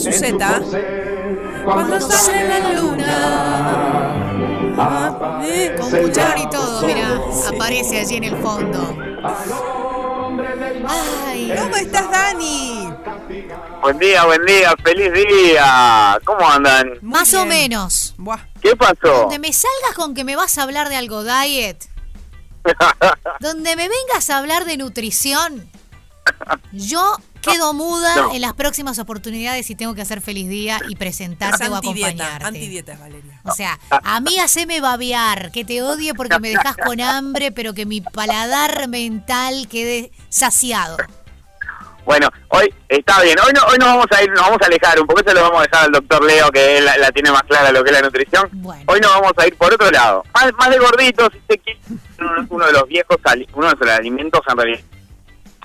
su 0.00 0.10
Z. 0.12 0.62
Cuando 1.64 2.00
sale 2.00 2.48
la 2.48 2.72
luna. 2.72 4.16
Con 5.78 5.90
cucharón 5.90 6.38
y 6.38 6.48
todo, 6.48 6.86
mira, 6.86 7.20
aparece 7.48 8.00
allí 8.00 8.16
en 8.16 8.24
el 8.24 8.36
fondo. 8.38 8.96
Ay, 10.88 11.52
¿Cómo 11.58 11.76
estás, 11.76 12.10
Dani? 12.10 12.90
Buen 13.82 13.98
día, 13.98 14.24
buen 14.24 14.44
día, 14.46 14.74
feliz 14.82 15.12
día. 15.12 16.18
¿Cómo 16.24 16.48
andan? 16.48 16.98
Más 17.02 17.34
o 17.34 17.44
menos. 17.44 18.14
Buah. 18.16 18.40
¿Qué 18.62 18.74
pasó? 18.74 19.22
Donde 19.22 19.38
me 19.38 19.52
salgas 19.52 19.94
con 19.94 20.14
que 20.14 20.24
me 20.24 20.34
vas 20.36 20.56
a 20.56 20.62
hablar 20.62 20.88
de 20.88 20.96
algo 20.96 21.24
diet, 21.24 21.84
donde 23.40 23.76
me 23.76 23.88
vengas 23.88 24.30
a 24.30 24.38
hablar 24.38 24.64
de 24.64 24.78
nutrición, 24.78 25.70
yo 26.72 27.18
quedo 27.40 27.72
muda 27.74 28.14
No. 28.16 28.34
en 28.34 28.40
las 28.40 28.54
próximas 28.54 28.98
oportunidades 28.98 29.68
y 29.70 29.74
tengo 29.74 29.94
que 29.94 30.02
hacer 30.02 30.20
feliz 30.20 30.48
día 30.48 30.78
y 30.88 30.92
Es 30.94 30.98
presentarte 30.98 31.68
o 31.68 31.74
acompañarte. 31.76 32.44
antidieta, 32.46 32.96
Valeria. 32.98 33.40
O 33.44 33.52
sea, 33.52 33.78
a 33.90 34.20
mí 34.20 34.38
haceme 34.38 34.80
babear, 34.80 35.50
que 35.52 35.64
te 35.64 35.82
odie 35.82 36.14
porque 36.14 36.38
me 36.38 36.50
dejas 36.50 36.76
con 36.76 37.00
hambre, 37.00 37.52
pero 37.52 37.74
que 37.74 37.86
mi 37.86 38.00
paladar 38.00 38.88
mental 38.88 39.66
quede 39.68 40.12
saciado. 40.28 40.96
Bueno, 42.04 42.28
hoy 42.48 42.72
está 42.88 43.20
bien. 43.22 43.36
Hoy 43.46 43.52
no, 43.54 43.62
hoy 43.66 43.76
nos 43.78 43.88
vamos 43.88 44.06
a 44.10 44.22
ir, 44.22 44.30
nos 44.30 44.40
vamos 44.40 44.58
a 44.62 44.66
alejar 44.66 44.98
un 45.00 45.06
poco. 45.06 45.22
Se 45.24 45.34
lo 45.34 45.42
vamos 45.42 45.60
a 45.60 45.62
dejar 45.62 45.84
al 45.84 45.92
doctor 45.92 46.24
Leo, 46.24 46.50
que 46.50 46.78
él 46.78 46.84
la, 46.84 46.96
la 46.96 47.12
tiene 47.12 47.30
más 47.30 47.42
clara 47.44 47.70
lo 47.70 47.84
que 47.84 47.90
es 47.90 47.96
la 47.96 48.02
nutrición. 48.02 48.48
Bueno. 48.52 48.82
Hoy 48.86 49.00
nos 49.00 49.12
vamos 49.12 49.32
a 49.36 49.46
ir 49.46 49.54
por 49.56 49.72
otro 49.72 49.88
lado. 49.90 50.24
Más, 50.34 50.50
más 50.58 50.70
de 50.70 50.78
gorditos, 50.78 51.28
si. 51.48 51.60
Uno, 52.48 52.66
de 52.66 52.72
los 52.72 52.88
viejos, 52.88 53.16
ali- 53.24 53.46
uno 53.54 53.68
de 53.70 53.76
los 53.86 53.88
alimentos 53.98 54.40
en 54.48 54.56
realidad. 54.56 54.80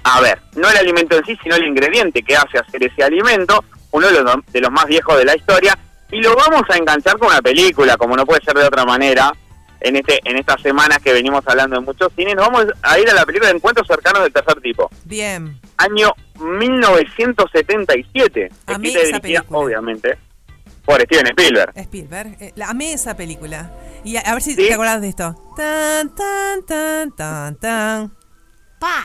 A 0.07 0.21
ver, 0.21 0.39
no 0.55 0.69
el 0.69 0.77
alimento 0.77 1.17
en 1.17 1.25
sí, 1.25 1.35
sino 1.43 1.55
el 1.55 1.65
ingrediente 1.65 2.21
que 2.21 2.35
hace 2.37 2.59
hacer 2.59 2.83
ese 2.83 3.03
alimento. 3.03 3.63
Uno 3.91 4.07
de 4.07 4.21
los, 4.21 4.35
de 4.51 4.61
los 4.61 4.71
más 4.71 4.85
viejos 4.85 5.17
de 5.17 5.25
la 5.25 5.35
historia. 5.35 5.75
Y 6.11 6.21
lo 6.21 6.35
vamos 6.35 6.61
a 6.69 6.77
enganchar 6.77 7.17
con 7.17 7.29
una 7.29 7.41
película, 7.41 7.97
como 7.97 8.15
no 8.15 8.23
puede 8.25 8.43
ser 8.43 8.53
de 8.55 8.65
otra 8.65 8.85
manera. 8.85 9.33
En, 9.81 9.95
este, 9.95 10.19
en 10.23 10.37
estas 10.37 10.61
semanas 10.61 10.99
que 11.03 11.11
venimos 11.13 11.43
hablando 11.47 11.75
de 11.75 11.81
muchos 11.85 12.11
cines, 12.15 12.35
nos 12.35 12.45
vamos 12.47 12.65
a 12.81 12.97
ir 12.99 13.07
a 13.09 13.13
la 13.13 13.25
película 13.25 13.49
de 13.49 13.55
Encuentros 13.57 13.85
Cercanos 13.87 14.23
del 14.23 14.31
Tercer 14.33 14.59
Tipo 14.61 14.89
Bien. 15.03 15.59
año 15.77 16.11
1977. 16.39 18.49
Amé 18.67 18.87
escrita 18.87 18.99
y 18.99 19.01
esa 19.09 19.17
dirigida, 19.19 19.41
película. 19.41 19.59
obviamente, 19.59 20.17
por 20.85 21.01
Steven 21.01 21.27
Spielberg. 21.27 21.73
Spielberg. 21.77 22.37
Eh, 22.39 22.53
la- 22.55 22.69
amé 22.69 22.93
esa 22.93 23.15
película. 23.17 23.71
Y 24.03 24.15
a, 24.17 24.21
a 24.21 24.33
ver 24.33 24.41
si 24.41 24.55
¿Sí? 24.55 24.67
te 24.67 24.73
acordás 24.73 25.01
de 25.01 25.09
esto. 25.09 25.35
Tan, 25.57 26.15
tan, 26.15 26.65
tan, 26.65 27.11
tan, 27.11 27.55
tan. 27.57 28.13
¡Pa! 28.79 29.03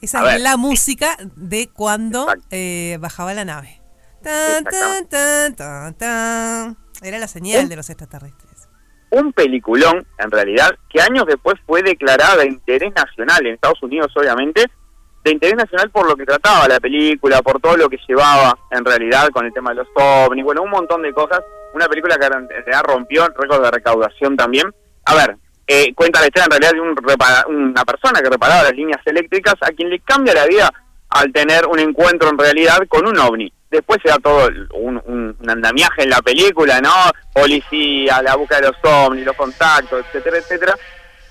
Es, 0.00 0.10
Esa 0.14 0.20
A 0.20 0.26
es 0.28 0.32
ver. 0.34 0.40
la 0.42 0.56
música 0.56 1.16
de 1.36 1.68
cuando 1.72 2.26
eh, 2.50 2.98
bajaba 3.00 3.34
la 3.34 3.44
nave. 3.44 3.80
Tan, 4.22 4.64
tan, 4.64 4.66
Exactamente. 5.04 5.08
tan, 5.16 5.54
tan, 5.56 5.94
tan. 5.94 6.76
Era 7.02 7.18
la 7.18 7.28
señal 7.28 7.68
de 7.68 7.76
los 7.76 7.88
extraterrestres. 7.90 8.68
un 9.10 9.32
peliculón, 9.32 10.06
en 10.18 10.30
realidad, 10.30 10.70
que 10.90 11.00
años 11.00 11.24
después 11.26 11.54
fue 11.66 11.82
declarada 11.82 12.36
de 12.36 12.46
interés 12.48 12.92
nacional 12.94 13.46
en 13.46 13.54
Estados 13.54 13.82
Unidos, 13.82 14.12
obviamente, 14.16 14.66
de 15.24 15.30
interés 15.32 15.56
nacional 15.56 15.90
por 15.90 16.06
lo 16.08 16.14
que 16.16 16.24
trataba 16.26 16.68
la 16.68 16.78
película, 16.80 17.40
por 17.42 17.60
todo 17.60 17.76
lo 17.76 17.88
que 17.88 17.98
llevaba, 18.08 18.58
en 18.70 18.84
realidad, 18.84 19.28
con 19.30 19.46
el 19.46 19.52
tema 19.52 19.70
de 19.70 19.76
los 19.76 19.88
ovnis, 19.94 20.44
bueno, 20.44 20.62
un 20.62 20.70
montón 20.70 21.02
de 21.02 21.12
cosas. 21.12 21.40
Una 21.74 21.86
película 21.86 22.16
que 22.18 22.26
en 22.26 22.48
realidad 22.48 22.82
rompió 22.84 23.26
récord 23.28 23.62
de 23.62 23.70
recaudación 23.70 24.36
también. 24.36 24.66
A 25.04 25.14
ver, 25.14 25.36
eh, 25.68 25.92
cuenta 25.94 26.20
la 26.20 26.26
historia 26.26 26.46
en 26.46 26.50
realidad 26.50 26.72
de 26.72 26.80
un 26.80 26.96
repara- 26.96 27.44
una 27.46 27.84
persona 27.84 28.20
que 28.22 28.30
reparaba 28.30 28.62
las 28.64 28.72
líneas 28.72 29.00
eléctricas 29.04 29.54
a 29.60 29.66
quien 29.70 29.90
le 29.90 30.00
cambia 30.00 30.34
la 30.34 30.46
vida 30.46 30.72
al 31.10 31.32
tener 31.32 31.66
un 31.66 31.78
encuentro 31.78 32.28
en 32.30 32.38
realidad 32.38 32.78
con 32.88 33.06
un 33.06 33.18
ovni. 33.18 33.52
Después 33.70 33.98
se 34.02 34.08
da 34.08 34.16
todo 34.16 34.48
un, 34.74 35.00
un- 35.06 35.36
andamiaje 35.48 36.02
en 36.04 36.10
la 36.10 36.22
película, 36.22 36.80
¿no? 36.80 36.92
Policía, 37.34 38.20
la 38.22 38.34
búsqueda 38.36 38.60
de 38.60 38.68
los 38.68 38.76
ovnis, 38.82 39.24
los 39.26 39.36
contactos, 39.36 40.04
etcétera, 40.06 40.38
etcétera, 40.38 40.74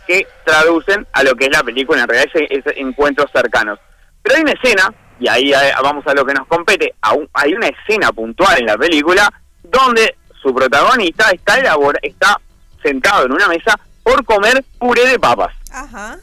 que 0.06 0.26
traducen 0.46 1.06
a 1.14 1.24
lo 1.24 1.36
que 1.36 1.46
es 1.46 1.52
la 1.52 1.64
película, 1.64 2.02
en 2.04 2.08
realidad 2.08 2.32
ese, 2.34 2.48
ese 2.50 2.80
encuentros 2.80 3.30
cercanos. 3.34 3.80
Pero 4.22 4.36
hay 4.36 4.42
una 4.44 4.52
escena, 4.54 4.94
y 5.20 5.28
ahí 5.28 5.52
eh, 5.52 5.74
vamos 5.84 6.06
a 6.08 6.14
lo 6.14 6.24
que 6.26 6.34
nos 6.34 6.48
compete, 6.48 6.94
hay 7.34 7.54
una 7.54 7.68
escena 7.68 8.12
puntual 8.12 8.60
en 8.60 8.68
la 8.68 8.78
película 8.78 9.28
donde 9.64 10.16
su 10.42 10.54
protagonista 10.54 11.30
está, 11.32 11.60
elabora, 11.60 12.00
está 12.02 12.40
sentado 12.84 13.26
en 13.26 13.32
una 13.34 13.48
mesa 13.48 13.78
por 14.08 14.24
comer 14.24 14.64
puré 14.80 15.06
de 15.06 15.20
papas. 15.20 15.54
Ajá. 15.70 16.18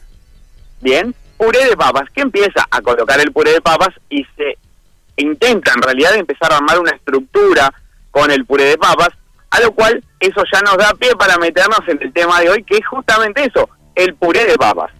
Bien, 0.81 1.13
puré 1.37 1.65
de 1.65 1.77
papas, 1.77 2.09
que 2.09 2.21
empieza 2.21 2.65
a 2.71 2.81
colocar 2.81 3.19
el 3.19 3.31
puré 3.31 3.51
de 3.51 3.61
papas 3.61 3.89
y 4.09 4.25
se 4.35 4.57
intenta 5.17 5.71
en 5.75 5.83
realidad 5.83 6.15
empezar 6.15 6.51
a 6.51 6.57
armar 6.57 6.79
una 6.79 6.91
estructura 6.91 7.71
con 8.09 8.31
el 8.31 8.43
puré 8.43 8.63
de 8.63 8.77
papas, 8.79 9.09
a 9.51 9.59
lo 9.59 9.71
cual 9.73 10.03
eso 10.19 10.41
ya 10.51 10.61
nos 10.61 10.77
da 10.77 10.95
pie 10.95 11.15
para 11.15 11.37
meternos 11.37 11.79
en 11.87 12.01
el 12.01 12.11
tema 12.11 12.41
de 12.41 12.49
hoy, 12.49 12.63
que 12.63 12.77
es 12.77 12.87
justamente 12.87 13.45
eso, 13.45 13.69
el 13.93 14.15
puré 14.15 14.45
de 14.45 14.55
papas. 14.55 14.91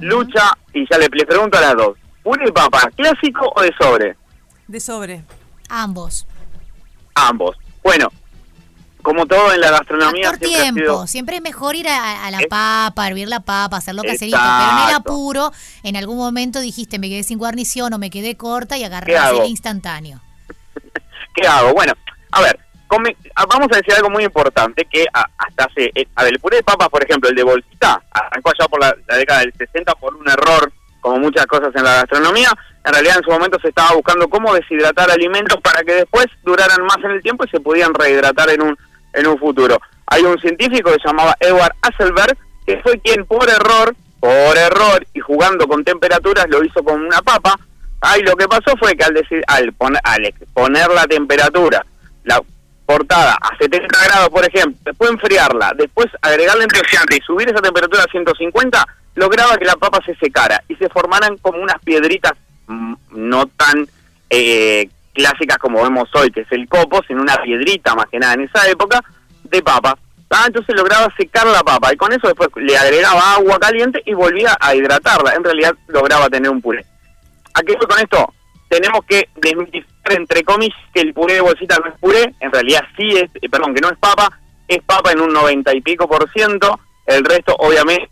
Lucha, 0.00 0.52
y 0.74 0.84
ya 0.90 0.98
le, 0.98 1.08
le 1.10 1.24
pregunto 1.24 1.56
a 1.56 1.62
las 1.62 1.76
dos, 1.76 1.96
¿puré 2.22 2.44
de 2.44 2.52
papas 2.52 2.88
clásico 2.94 3.50
o 3.56 3.62
de 3.62 3.72
sobre? 3.80 4.16
De 4.68 4.80
sobre. 4.80 5.24
Ambos. 5.70 6.26
Ambos. 7.14 7.56
Bueno, 7.82 8.08
como 9.02 9.26
todo 9.26 9.52
en 9.52 9.60
la 9.60 9.70
gastronomía 9.70 10.30
Por 10.30 10.38
siempre 10.38 10.60
tiempo. 10.62 10.80
sido... 10.80 11.06
Siempre 11.06 11.36
es 11.36 11.42
mejor 11.42 11.74
ir 11.76 11.88
a, 11.88 12.26
a 12.26 12.30
la 12.30 12.38
Es- 12.40 12.46
papa, 12.48 13.06
hervir 13.08 13.28
la 13.28 13.40
papa, 13.40 13.76
hacerlo 13.78 14.02
caserito. 14.02 14.38
Pero 14.38 14.82
en 14.82 14.88
el 14.88 14.94
apuro, 14.96 15.52
en 15.82 15.96
algún 15.96 16.16
momento 16.18 16.60
dijiste, 16.60 16.98
me 16.98 17.08
quedé 17.08 17.22
sin 17.22 17.38
guarnición 17.38 17.92
o 17.92 17.98
me 17.98 18.10
quedé 18.10 18.36
corta 18.36 18.76
y 18.76 18.80
¿Qué 18.80 18.86
agarré 18.86 19.16
hago? 19.18 19.42
el 19.42 19.50
instantáneo. 19.50 20.20
¿Qué 21.34 21.46
hago? 21.46 21.72
Bueno, 21.72 21.92
a 22.32 22.40
ver, 22.42 22.58
come- 22.88 23.16
vamos 23.48 23.68
a 23.72 23.76
decir 23.76 23.94
algo 23.94 24.10
muy 24.10 24.24
importante 24.24 24.84
que 24.90 25.06
hasta 25.12 25.64
hace... 25.64 25.90
eh, 25.94 26.06
a 26.14 26.24
ver, 26.24 26.32
el 26.34 26.40
puré 26.40 26.58
de 26.58 26.62
papas, 26.62 26.88
por 26.88 27.02
ejemplo, 27.04 27.28
el 27.30 27.36
de 27.36 27.42
bolsita, 27.42 28.02
arrancó 28.10 28.50
allá 28.50 28.68
por 28.68 28.80
la, 28.80 28.94
la 29.08 29.16
década 29.16 29.40
del 29.40 29.52
60 29.56 29.94
por 29.94 30.14
un 30.14 30.28
error, 30.28 30.72
como 31.00 31.18
muchas 31.18 31.46
cosas 31.46 31.70
en 31.74 31.84
la 31.84 31.94
gastronomía. 31.94 32.50
En 32.84 32.92
realidad 32.94 33.18
en 33.18 33.24
su 33.24 33.30
momento 33.30 33.58
se 33.60 33.68
estaba 33.68 33.92
buscando 33.94 34.28
cómo 34.28 34.54
deshidratar 34.54 35.10
alimentos 35.10 35.60
para 35.60 35.82
que 35.82 35.92
después 35.94 36.26
duraran 36.42 36.82
más 36.84 36.96
en 37.04 37.10
el 37.10 37.22
tiempo 37.22 37.44
y 37.44 37.48
se 37.48 37.60
pudieran 37.60 37.92
rehidratar 37.94 38.48
en 38.50 38.62
un, 38.62 38.78
en 39.12 39.26
un 39.26 39.38
futuro. 39.38 39.78
Hay 40.06 40.22
un 40.22 40.38
científico 40.38 40.90
que 40.90 41.00
se 41.00 41.08
llamaba 41.08 41.36
Edward 41.40 41.74
Hasselberg, 41.82 42.36
que 42.66 42.78
fue 42.78 42.98
quien 43.00 43.24
por 43.24 43.48
error, 43.48 43.94
por 44.18 44.56
error 44.56 45.06
y 45.14 45.20
jugando 45.20 45.66
con 45.66 45.84
temperaturas 45.84 46.46
lo 46.48 46.64
hizo 46.64 46.82
con 46.82 47.00
una 47.00 47.22
papa. 47.22 47.58
Ay, 48.00 48.22
lo 48.22 48.34
que 48.34 48.48
pasó 48.48 48.76
fue 48.78 48.94
que 48.96 49.04
al, 49.04 49.14
decir, 49.14 49.42
al, 49.46 49.72
poner, 49.72 50.00
al 50.04 50.34
poner 50.52 50.88
la 50.90 51.06
temperatura, 51.06 51.84
la 52.24 52.40
portada 52.86 53.38
a 53.40 53.56
70 53.56 53.86
grados, 54.04 54.28
por 54.30 54.44
ejemplo, 54.44 54.76
después 54.84 55.10
enfriarla, 55.10 55.72
después 55.76 56.08
agregarle 56.22 56.64
antioxidante 56.64 57.16
y 57.16 57.20
subir 57.20 57.48
esa 57.48 57.60
temperatura 57.60 58.02
a 58.02 58.10
150, 58.10 58.86
lograba 59.14 59.56
que 59.58 59.64
la 59.64 59.76
papa 59.76 60.00
se 60.04 60.14
secara 60.16 60.62
y 60.66 60.74
se 60.76 60.88
formaran 60.88 61.36
como 61.38 61.62
unas 61.62 61.78
piedritas 61.84 62.32
mm, 62.66 62.94
no 63.12 63.46
tan 63.46 63.86
eh, 64.28 64.88
clásicas 65.12 65.58
como 65.58 65.82
vemos 65.82 66.08
hoy, 66.14 66.30
que 66.30 66.42
es 66.42 66.52
el 66.52 66.68
copo, 66.68 67.00
sino 67.06 67.22
una 67.22 67.36
piedrita 67.36 67.94
más 67.94 68.06
que 68.06 68.18
nada 68.18 68.34
en 68.34 68.42
esa 68.42 68.68
época 68.68 69.00
de 69.44 69.62
papa. 69.62 69.96
Ah, 70.30 70.44
entonces 70.46 70.76
lograba 70.76 71.12
secar 71.16 71.44
la 71.46 71.62
papa 71.64 71.92
y 71.92 71.96
con 71.96 72.12
eso 72.12 72.28
después 72.28 72.50
le 72.56 72.76
agregaba 72.76 73.34
agua 73.34 73.58
caliente 73.58 74.00
y 74.06 74.14
volvía 74.14 74.56
a 74.60 74.74
hidratarla. 74.74 75.34
En 75.34 75.42
realidad 75.42 75.74
lograba 75.88 76.28
tener 76.28 76.50
un 76.50 76.62
puré. 76.62 76.84
¿A 77.54 77.62
qué 77.62 77.76
fue 77.76 77.88
con 77.88 77.98
esto? 77.98 78.32
Tenemos 78.68 79.04
que 79.06 79.28
desmitificar, 79.34 80.12
entre 80.12 80.44
comillas, 80.44 80.78
que 80.94 81.00
el 81.00 81.12
puré 81.12 81.34
de 81.34 81.40
bolsita 81.40 81.78
no 81.78 81.90
es 81.90 81.98
puré. 81.98 82.32
En 82.38 82.52
realidad 82.52 82.84
sí 82.96 83.08
es, 83.16 83.28
eh, 83.42 83.48
perdón, 83.50 83.74
que 83.74 83.80
no 83.80 83.90
es 83.90 83.98
papa. 83.98 84.38
Es 84.68 84.80
papa 84.84 85.10
en 85.10 85.20
un 85.20 85.32
90 85.32 85.74
y 85.74 85.80
pico 85.80 86.08
por 86.08 86.30
ciento. 86.30 86.78
El 87.06 87.24
resto, 87.24 87.56
obviamente, 87.58 88.08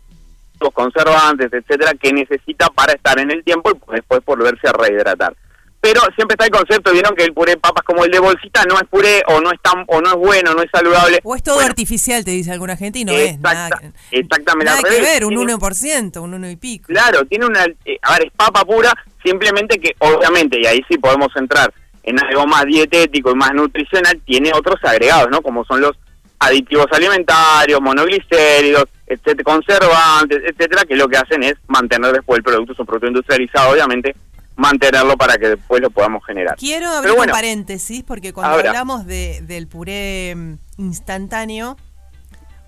los 0.59 0.73
conservantes, 0.73 1.53
etcétera, 1.53 1.93
que 1.93 2.11
necesita 2.11 2.67
para 2.67 2.91
estar 2.91 3.17
en 3.17 3.31
el 3.31 3.45
tiempo 3.45 3.71
y 3.71 3.95
después 3.95 4.19
volverse 4.25 4.67
a 4.67 4.73
rehidratar. 4.73 5.33
Pero 5.81 6.01
siempre 6.15 6.33
está 6.33 6.45
el 6.45 6.51
concepto, 6.51 6.91
vieron 6.91 7.15
que 7.15 7.23
el 7.23 7.33
puré 7.33 7.53
de 7.53 7.57
papas 7.57 7.83
como 7.85 8.03
el 8.03 8.11
de 8.11 8.19
bolsita 8.19 8.65
no 8.65 8.75
es 8.75 8.83
puré 8.89 9.23
o 9.27 9.39
no 9.39 9.49
es 9.51 9.61
tan 9.61 9.85
o 9.87 10.01
no 10.01 10.09
es 10.09 10.15
bueno, 10.17 10.53
no 10.53 10.61
es 10.61 10.69
saludable. 10.71 11.19
O 11.23 11.35
es 11.35 11.41
todo 11.43 11.55
Bueno, 11.55 11.69
artificial, 11.69 12.25
te 12.25 12.31
dice 12.31 12.51
alguna 12.51 12.75
gente, 12.75 12.99
y 12.99 13.05
no 13.05 13.13
es. 13.13 13.39
Nada, 13.39 13.67
exacta- 13.69 13.91
exactamente 14.11 14.65
nada 14.71 14.83
que 14.83 14.89
revés. 14.89 15.01
ver, 15.13 15.25
un 15.25 15.35
Tiene- 15.35 15.53
1%, 15.53 16.21
un 16.21 16.33
1 16.33 16.49
y 16.49 16.55
pico. 16.57 16.87
Claro, 16.87 17.23
tiene 17.25 17.45
una... 17.45 17.63
eh, 17.85 17.97
a 18.01 18.13
ver, 18.17 18.27
es 18.27 18.31
papa 18.35 18.65
pura, 18.65 18.93
simplemente 19.23 19.79
que 19.79 19.95
obviamente, 19.99 20.59
y 20.61 20.65
ahí 20.65 20.81
sí 20.89 20.97
podemos 20.97 21.29
entrar 21.37 21.73
en 22.03 22.19
algo 22.25 22.45
más 22.45 22.65
dietético 22.65 23.31
y 23.31 23.35
más 23.35 23.53
nutricional, 23.53 24.19
tiene 24.25 24.51
otros 24.53 24.75
agregados, 24.83 25.29
¿no? 25.31 25.41
Como 25.41 25.63
son 25.63 25.79
los 25.79 25.93
aditivos 26.39 26.87
alimentarios, 26.91 27.79
monoglicéridos, 27.81 28.85
etcétera, 29.07 29.43
conservantes, 29.43 30.39
etcétera, 30.45 30.83
que 30.85 30.95
lo 30.95 31.07
que 31.07 31.17
hacen 31.17 31.43
es 31.43 31.53
mantener 31.67 32.13
después 32.13 32.37
el 32.37 32.43
producto, 32.43 32.73
es 32.73 32.79
un 32.79 32.85
producto 32.85 33.07
industrializado, 33.07 33.71
obviamente, 33.71 34.15
mantenerlo 34.59 35.17
para 35.17 35.37
que 35.37 35.49
después 35.49 35.81
lo 35.81 35.89
podamos 35.89 36.23
generar. 36.25 36.55
Quiero 36.57 36.89
abrir 36.89 37.15
bueno, 37.15 37.31
un 37.31 37.35
paréntesis 37.35 38.03
porque 38.03 38.33
cuando 38.33 38.55
Ahora. 38.55 38.69
hablamos 38.69 39.05
de, 39.05 39.41
del 39.43 39.67
puré 39.67 40.33
mm, 40.35 40.53
instantáneo, 40.77 41.77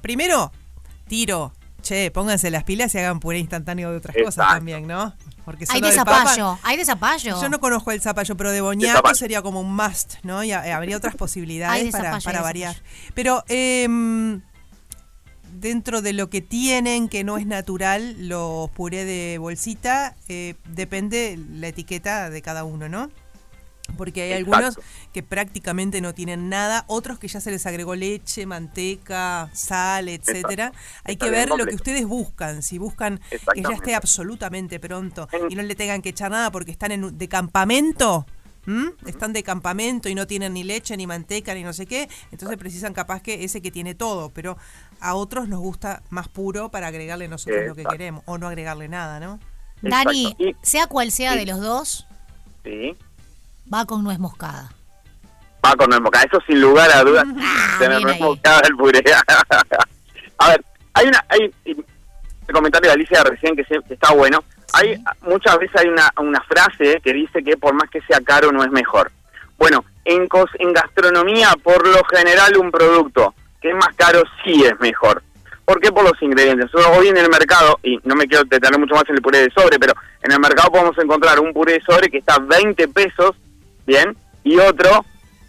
primero 0.02 0.52
tiro, 1.08 1.54
che, 1.82 2.10
pónganse 2.12 2.50
las 2.50 2.64
pilas 2.64 2.94
y 2.96 3.00
hagan 3.00 3.20
puré 3.20 3.40
instantáneo 3.40 3.92
de 3.92 3.98
otras 3.98 4.16
cosas 4.24 4.48
también, 4.48 4.88
¿no? 4.88 5.14
Porque 5.44 5.66
Hay 5.70 5.82
de 5.82 5.92
papa- 5.92 6.20
zapallo, 6.20 6.60
hay 6.64 6.78
de 6.78 6.86
zapallo. 6.86 7.42
Yo 7.42 7.50
no 7.50 7.60
conozco 7.60 7.92
el 7.92 8.00
zapallo, 8.00 8.38
pero 8.38 8.52
de 8.52 8.62
boñato 8.62 9.14
sería 9.16 9.42
como 9.42 9.60
un 9.60 9.76
must, 9.76 10.16
¿no? 10.24 10.44
Y 10.44 10.52
ha- 10.52 10.76
habría 10.78 10.96
otras 10.98 11.14
Hay 11.16 11.18
posibilidades 11.18 11.86
de 11.86 11.92
para, 11.92 12.04
zapallo, 12.06 12.24
para 12.24 12.38
hay 12.38 12.42
de 12.42 12.44
variar. 12.44 12.76
Pero 13.16 13.44
em, 13.48 14.42
dentro 15.62 16.02
de 16.02 16.12
lo 16.12 16.30
que 16.30 16.42
tienen, 16.42 17.08
que 17.08 17.24
no 17.24 17.38
es 17.38 17.46
natural, 17.46 18.28
los 18.28 18.70
puré 18.72 19.06
de 19.06 19.38
bolsita, 19.38 20.16
eh, 20.28 20.56
depende 20.68 21.40
la 21.52 21.68
etiqueta 21.68 22.30
de 22.32 22.42
cada 22.42 22.64
uno, 22.64 22.90
¿no? 22.90 23.10
Porque 23.96 24.24
hay 24.24 24.32
Exacto. 24.32 24.56
algunos 24.56 24.80
que 25.14 25.22
prácticamente 25.22 26.02
no 26.02 26.14
tienen 26.14 26.50
nada, 26.50 26.86
otros 26.88 27.20
que 27.20 27.28
ya 27.28 27.42
se 27.42 27.52
les 27.52 27.66
agregó 27.66 27.94
leche, 27.94 28.46
manteca, 28.46 29.50
sal, 29.54 30.10
etcétera. 30.10 30.72
Hay 31.04 31.14
Está 31.14 31.26
que 31.26 31.32
ver 31.32 31.50
lo 31.50 31.66
que 31.66 31.76
ustedes 31.76 32.06
buscan. 32.08 32.64
Si 32.64 32.78
buscan 32.78 33.20
que 33.54 33.62
ya 33.62 33.74
esté 33.74 33.94
absolutamente 33.94 34.80
pronto 34.80 35.28
y 35.50 35.56
no 35.56 35.62
le 35.62 35.76
tengan 35.76 36.02
que 36.02 36.10
echar 36.10 36.32
nada 36.32 36.52
porque 36.52 36.72
están 36.72 36.92
en, 36.92 37.18
de 37.18 37.28
campamento, 37.28 38.26
¿m? 38.68 38.92
están 39.06 39.34
de 39.34 39.44
campamento 39.44 40.10
y 40.10 40.16
no 40.16 40.28
tienen 40.28 40.54
ni 40.54 40.64
leche, 40.64 40.96
ni 40.98 41.08
manteca, 41.08 41.54
ni 41.54 41.64
no 41.64 41.74
sé 41.74 41.86
qué, 41.86 42.10
entonces 42.32 42.58
precisan 42.58 42.94
capaz 42.94 43.22
que 43.22 43.44
ese 43.44 43.62
que 43.62 43.72
tiene 43.72 43.96
todo, 43.96 44.30
pero 44.30 44.58
a 45.00 45.14
otros 45.16 45.48
nos 45.48 45.60
gusta 45.60 46.04
más 46.10 46.28
puro 46.28 46.70
para 46.70 46.88
agregarle 46.88 47.28
nosotros 47.28 47.62
lo 47.68 47.76
que 47.76 47.84
queremos 47.86 48.24
o 48.26 48.38
no 48.38 48.48
agregarle 48.48 48.88
nada, 48.88 49.20
¿no? 49.20 49.40
Dani. 49.82 50.36
Y- 50.38 50.56
sea 50.62 50.88
cual 50.88 51.12
sea 51.12 51.34
Sí. 51.34 51.40
de 51.40 51.46
los 51.48 51.60
dos, 51.60 52.08
Sí. 52.64 52.96
va 53.74 53.86
con 53.86 54.04
nuez 54.04 54.20
moscada. 54.20 54.72
Va 55.66 55.76
con 55.76 55.90
nuez 55.90 56.02
moscada, 56.02 56.26
eso 56.26 56.40
sin 56.48 56.62
lugar 56.62 56.90
a 56.92 57.02
dudas. 57.04 57.26
Ah, 57.40 57.76
tener 57.80 58.02
nuez 58.02 58.16
ahí. 58.16 58.22
moscada 58.22 58.62
el 58.68 58.76
puré. 58.76 59.04
a 60.38 60.50
ver, 60.50 60.64
hay 60.94 61.08
una, 61.08 61.26
hay 61.30 61.52
el 61.66 62.54
comentario 62.54 62.90
de 62.90 62.94
Alicia 62.94 63.24
recién 63.24 63.56
que, 63.56 63.64
se- 63.64 63.82
que 63.88 63.94
está 63.96 64.14
bueno. 64.14 64.44
Hay 64.74 65.04
muchas 65.22 65.58
veces 65.58 65.76
hay 65.82 65.90
una, 65.90 66.10
una 66.18 66.42
frase 66.42 67.00
que 67.04 67.14
dice 67.14 67.44
que 67.44 67.58
por 67.58 67.74
más 67.74 67.90
que 67.90 68.02
sea 68.02 68.20
caro 68.22 68.52
no 68.52 68.64
es 68.64 68.72
mejor. 68.72 69.12
Bueno, 69.58 69.84
en 70.06 70.28
cos- 70.28 70.56
en 70.60 70.74
gastronomía 70.74 71.50
por 71.64 71.86
lo 71.88 72.04
general 72.06 72.58
un 72.58 72.72
producto 72.72 73.34
que 73.62 73.70
es 73.70 73.76
más 73.76 73.94
caro 73.96 74.24
sí 74.44 74.64
es 74.64 74.80
mejor. 74.80 75.22
¿Por 75.66 75.80
qué? 75.80 75.92
Por 75.92 76.04
los 76.04 76.20
ingredientes. 76.22 76.70
Nosotros 76.74 76.98
hoy 76.98 77.10
en 77.10 77.18
el 77.18 77.30
mercado, 77.30 77.80
y 77.84 78.00
no 78.04 78.16
me 78.16 78.26
quiero 78.28 78.44
detener 78.46 78.80
mucho 78.80 78.96
más 78.96 79.08
en 79.08 79.16
el 79.16 79.22
puré 79.22 79.44
de 79.44 79.52
sobre, 79.52 79.78
pero 79.80 79.94
en 80.24 80.32
el 80.32 80.40
mercado 80.40 80.72
podemos 80.72 80.98
encontrar 80.98 81.40
un 81.40 81.54
puré 81.54 81.74
de 81.74 81.82
sobre 81.82 82.10
que 82.10 82.18
está 82.18 82.36
a 82.36 82.40
20 82.40 82.88
pesos, 82.88 83.32
¿bien? 83.86 84.18
Y 84.44 84.58
otro 84.58 85.06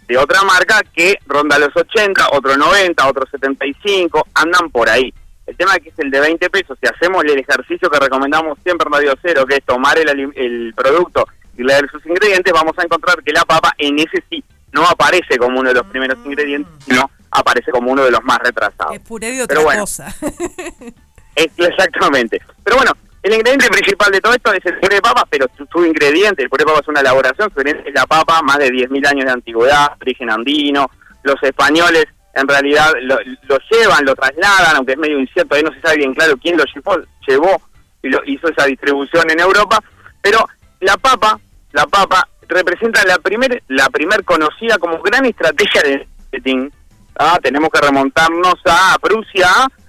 de 0.07 0.17
otra 0.17 0.43
marca 0.43 0.81
que 0.93 1.17
ronda 1.25 1.57
los 1.57 1.75
80, 1.75 2.27
otro 2.33 2.55
90, 2.55 3.07
otro 3.07 3.25
75, 3.31 4.27
andan 4.35 4.69
por 4.69 4.87
ahí. 4.89 5.11
El 5.45 5.57
tema 5.57 5.75
que 5.79 5.89
es 5.89 5.99
el 5.99 6.09
de 6.09 6.19
20 6.19 6.49
pesos. 6.49 6.77
Si 6.81 6.87
hacemos 6.89 7.23
el 7.25 7.37
ejercicio 7.39 7.89
que 7.89 7.99
recomendamos 7.99 8.57
siempre 8.63 8.87
en 8.87 8.93
Radio 8.93 9.13
Cero, 9.21 9.45
que 9.45 9.55
es 9.55 9.63
tomar 9.65 9.97
el, 9.99 10.09
el 10.35 10.73
producto 10.75 11.25
y 11.57 11.63
leer 11.63 11.89
sus 11.91 12.05
ingredientes, 12.05 12.53
vamos 12.53 12.73
a 12.77 12.83
encontrar 12.83 13.21
que 13.23 13.31
la 13.33 13.43
papa 13.43 13.73
en 13.77 13.99
ese 13.99 14.23
sí 14.29 14.43
no 14.71 14.87
aparece 14.87 15.37
como 15.37 15.59
uno 15.59 15.69
de 15.69 15.75
los 15.75 15.85
primeros 15.87 16.17
ingredientes, 16.25 16.71
sino 16.85 17.09
aparece 17.29 17.71
como 17.71 17.91
uno 17.91 18.03
de 18.05 18.11
los 18.11 18.23
más 18.23 18.39
retrasados. 18.39 18.95
Es 18.95 19.01
puré 19.01 19.31
de 19.31 19.43
otra 19.43 19.53
Pero 19.55 19.63
bueno. 19.65 19.81
cosa. 19.81 20.07
Es- 21.35 21.49
exactamente. 21.57 22.41
Pero 22.63 22.77
bueno, 22.77 22.91
el 23.23 23.33
ingrediente 23.33 23.67
principal 23.67 24.11
de 24.11 24.21
todo 24.21 24.33
esto 24.33 24.53
es 24.53 24.63
el 24.65 24.79
puré 24.79 24.95
de 24.95 25.01
papa, 25.01 25.25
pero 25.29 25.47
su, 25.57 25.65
su 25.71 25.83
ingrediente, 25.85 26.43
el 26.43 26.49
puré 26.49 26.63
de 26.63 26.67
papa 26.67 26.79
es 26.81 26.87
una 26.87 26.99
elaboración, 27.01 27.51
su 27.53 27.59
ingrediente 27.59 27.89
es 27.89 27.95
la 27.95 28.05
papa, 28.05 28.41
más 28.43 28.59
de 28.59 28.69
10.000 28.69 29.07
años 29.07 29.25
de 29.25 29.31
antigüedad, 29.31 29.87
origen 29.99 30.29
andino. 30.29 30.89
Los 31.23 31.41
españoles 31.41 32.05
en 32.33 32.47
realidad 32.47 32.91
lo, 33.01 33.17
lo 33.43 33.57
llevan, 33.69 34.05
lo 34.05 34.15
trasladan, 34.15 34.75
aunque 34.77 34.93
es 34.93 34.97
medio 34.97 35.19
incierto, 35.19 35.55
ahí 35.55 35.63
no 35.63 35.71
se 35.73 35.81
sabe 35.81 35.97
bien 35.97 36.13
claro 36.13 36.35
quién 36.37 36.57
lo 36.57 36.63
llevó, 36.73 36.97
llevó 37.27 37.61
y 38.01 38.09
lo 38.09 38.21
hizo 38.25 38.47
esa 38.49 38.65
distribución 38.65 39.29
en 39.29 39.39
Europa. 39.39 39.79
Pero 40.21 40.39
la 40.79 40.97
papa, 40.97 41.39
la 41.71 41.85
papa 41.85 42.27
representa 42.47 43.03
la 43.05 43.17
primer, 43.19 43.61
la 43.67 43.87
primer 43.89 44.23
conocida 44.23 44.77
como 44.77 45.01
gran 45.01 45.25
estrategia 45.25 45.81
de 45.83 46.07
marketing. 46.31 46.69
Ah, 47.17 47.37
tenemos 47.41 47.69
que 47.69 47.79
remontarnos 47.81 48.55
a 48.65 48.97
Prusia, 48.99 49.47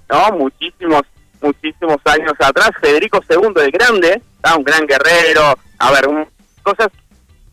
¿no? 0.09 0.37
Muchísimos, 0.37 1.01
muchísimos 1.41 1.97
años 2.05 2.33
atrás. 2.39 2.69
Federico 2.79 3.19
II 3.27 3.63
el 3.63 3.71
Grande, 3.71 4.21
¿ah? 4.43 4.55
un 4.55 4.63
gran 4.63 4.85
guerrero, 4.85 5.55
a 5.79 5.91
ver, 5.91 6.07
un- 6.07 6.27
cosas 6.61 6.87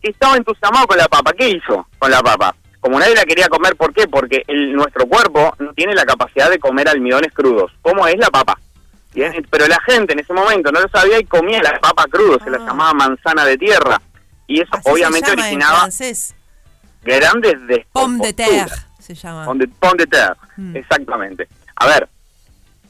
estaba 0.01 0.35
entusiasmado 0.35 0.85
con 0.87 0.97
la 0.97 1.07
papa. 1.07 1.31
¿Qué 1.33 1.49
hizo 1.49 1.87
con 1.97 2.11
la 2.11 2.21
papa? 2.21 2.55
Como 2.83 2.99
nadie 2.99 3.15
la 3.15 3.23
quería 3.23 3.47
comer, 3.47 3.77
¿por 3.77 3.93
qué? 3.93 4.09
Porque 4.09 4.43
el, 4.45 4.73
nuestro 4.73 5.07
cuerpo 5.07 5.55
no 5.59 5.73
tiene 5.73 5.95
la 5.95 6.03
capacidad 6.05 6.49
de 6.49 6.59
comer 6.59 6.89
almidones 6.89 7.31
crudos, 7.31 7.71
como 7.81 8.05
es 8.09 8.17
la 8.17 8.27
papa. 8.29 8.59
Bien, 9.13 9.47
Pero 9.49 9.67
la 9.67 9.79
gente 9.87 10.11
en 10.11 10.19
ese 10.19 10.33
momento 10.33 10.69
no 10.69 10.81
lo 10.81 10.89
sabía 10.89 11.17
y 11.17 11.23
comía 11.23 11.61
la 11.63 11.79
papa 11.79 12.03
crudo, 12.11 12.39
se 12.43 12.49
la 12.49 12.57
Ah. 12.57 12.65
llamaba 12.67 12.93
manzana 12.93 13.45
de 13.45 13.57
tierra. 13.57 14.01
Y 14.47 14.59
eso 14.59 14.69
Así 14.75 14.89
obviamente 14.89 15.29
se 15.29 15.35
llama 15.37 15.43
originaba 15.47 15.73
en 15.75 15.79
francés. 15.79 16.35
grandes 17.03 17.67
de 17.67 17.87
Pomme 17.93 18.25
de 18.27 18.33
terre 18.33 18.75
se 18.99 19.15
llama. 19.15 19.45
Pomme 19.45 19.65
de, 19.65 19.71
pomme 19.79 19.97
de 19.99 20.07
terre, 20.07 20.35
Mm. 20.57 20.75
exactamente. 20.75 21.47
A 21.77 21.87
ver, 21.87 22.09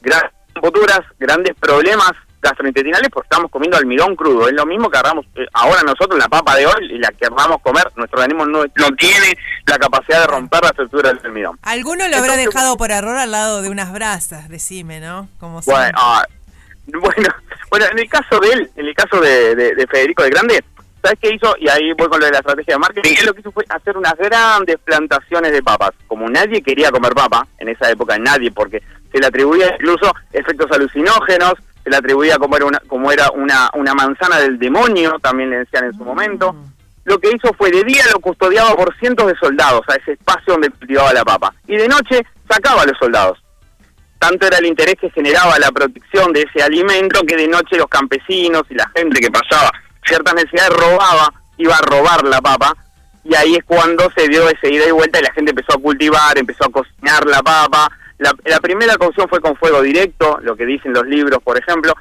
grandes 0.02 0.30
futuras, 0.60 1.00
grandes 1.20 1.54
problemas 1.60 2.10
gastrointestinales 2.44 3.08
porque 3.10 3.26
estamos 3.26 3.50
comiendo 3.50 3.76
almidón 3.76 4.14
crudo. 4.14 4.46
Es 4.48 4.54
lo 4.54 4.64
mismo 4.66 4.88
que 4.90 4.98
agarramos 4.98 5.26
eh, 5.34 5.46
ahora 5.54 5.82
nosotros 5.82 6.18
la 6.18 6.28
papa 6.28 6.54
de 6.56 6.66
hoy 6.66 6.92
y 6.92 6.98
la 6.98 7.08
querramos 7.10 7.60
comer. 7.62 7.84
Nuestro 7.96 8.20
organismo 8.20 8.46
no, 8.46 8.62
no 8.62 8.90
tiene 8.96 9.36
la 9.66 9.78
capacidad 9.78 10.20
de 10.20 10.26
romper 10.28 10.62
la 10.62 10.68
estructura 10.68 11.08
del 11.12 11.20
almidón. 11.24 11.58
Alguno 11.62 12.06
lo 12.08 12.16
habrá 12.16 12.34
Entonces- 12.34 12.46
dejado 12.46 12.76
por 12.76 12.90
error 12.92 13.16
al 13.16 13.30
lado 13.32 13.62
de 13.62 13.70
unas 13.70 13.92
brasas, 13.92 14.48
decime, 14.48 15.00
¿no? 15.00 15.28
Como 15.40 15.60
Bueno, 15.62 15.98
ah, 16.00 16.24
bueno, 16.86 17.28
bueno, 17.70 17.86
en 17.90 17.98
el 17.98 18.08
caso 18.08 18.38
de 18.40 18.48
él, 18.52 18.70
en 18.76 18.86
el 18.86 18.94
caso 18.94 19.20
de, 19.20 19.54
de- 19.56 19.74
de 19.74 19.86
Federico 19.86 20.22
de 20.22 20.30
Grande, 20.30 20.64
¿sabes 21.02 21.18
qué 21.20 21.30
hizo? 21.34 21.54
Y 21.58 21.68
ahí 21.68 21.92
voy 21.98 22.08
con 22.08 22.20
lo 22.20 22.26
de 22.26 22.32
la 22.32 22.38
estrategia 22.38 22.74
de 22.74 22.78
marketing. 22.78 23.14
Él 23.18 23.26
lo 23.26 23.34
que 23.34 23.40
hizo 23.40 23.52
fue 23.52 23.64
hacer 23.68 23.96
unas 23.96 24.14
grandes 24.16 24.76
plantaciones 24.84 25.52
de 25.52 25.62
papas. 25.62 25.90
Como 26.06 26.28
nadie 26.28 26.62
quería 26.62 26.90
comer 26.90 27.12
papa 27.14 27.46
en 27.58 27.68
esa 27.68 27.90
época, 27.90 28.16
nadie, 28.18 28.50
porque 28.52 28.82
se 29.12 29.18
le 29.18 29.26
atribuía 29.26 29.74
incluso 29.78 30.12
efectos 30.32 30.70
alucinógenos, 30.72 31.54
se 31.84 31.90
le 31.90 31.96
atribuía 31.96 32.38
como 32.38 32.56
era 32.56 32.66
una, 32.66 32.80
como 32.88 33.12
era 33.12 33.30
una, 33.30 33.70
una 33.74 33.94
manzana 33.94 34.38
del 34.38 34.58
demonio, 34.58 35.18
también 35.20 35.50
le 35.50 35.58
decían 35.58 35.84
en 35.84 35.94
su 35.94 36.04
momento. 36.04 36.56
Lo 37.04 37.18
que 37.18 37.28
hizo 37.28 37.52
fue 37.54 37.70
de 37.70 37.84
día 37.84 38.02
lo 38.12 38.18
custodiaba 38.18 38.74
por 38.74 38.96
cientos 38.98 39.26
de 39.26 39.36
soldados 39.36 39.82
a 39.88 39.94
ese 39.94 40.12
espacio 40.12 40.54
donde 40.54 40.70
cultivaba 40.70 41.12
la 41.12 41.24
papa. 41.24 41.54
Y 41.68 41.76
de 41.76 41.86
noche 41.86 42.22
sacaba 42.48 42.82
a 42.82 42.86
los 42.86 42.98
soldados 42.98 43.38
tanto 44.24 44.46
era 44.46 44.56
el 44.56 44.64
interés 44.64 44.94
que 44.98 45.10
generaba 45.10 45.58
la 45.58 45.70
protección 45.70 46.32
de 46.32 46.46
ese 46.48 46.62
alimento 46.62 47.20
que 47.26 47.36
de 47.36 47.46
noche 47.46 47.76
los 47.76 47.88
campesinos 47.88 48.62
y 48.70 48.74
la 48.74 48.90
gente 48.96 49.20
que 49.20 49.30
pasaba 49.30 49.70
ciertas 50.06 50.34
necesidades 50.34 50.70
robaba, 50.70 51.30
iba 51.58 51.76
a 51.76 51.82
robar 51.82 52.24
la 52.24 52.40
papa 52.40 52.74
y 53.22 53.34
ahí 53.34 53.54
es 53.54 53.64
cuando 53.64 54.10
se 54.16 54.26
dio 54.28 54.48
ese 54.48 54.72
ida 54.72 54.86
y 54.88 54.92
vuelta 54.92 55.18
y 55.18 55.24
la 55.24 55.32
gente 55.32 55.50
empezó 55.50 55.74
a 55.76 55.82
cultivar, 55.82 56.38
empezó 56.38 56.64
a 56.64 56.70
cocinar 56.70 57.26
la 57.26 57.42
papa. 57.42 57.90
La, 58.18 58.32
la 58.44 58.60
primera 58.60 58.96
cocción 58.96 59.28
fue 59.28 59.40
con 59.40 59.56
fuego 59.56 59.82
directo, 59.82 60.38
lo 60.42 60.54
que 60.56 60.64
dicen 60.66 60.92
los 60.92 61.06
libros, 61.06 61.40
por 61.42 61.58
ejemplo. 61.58 61.92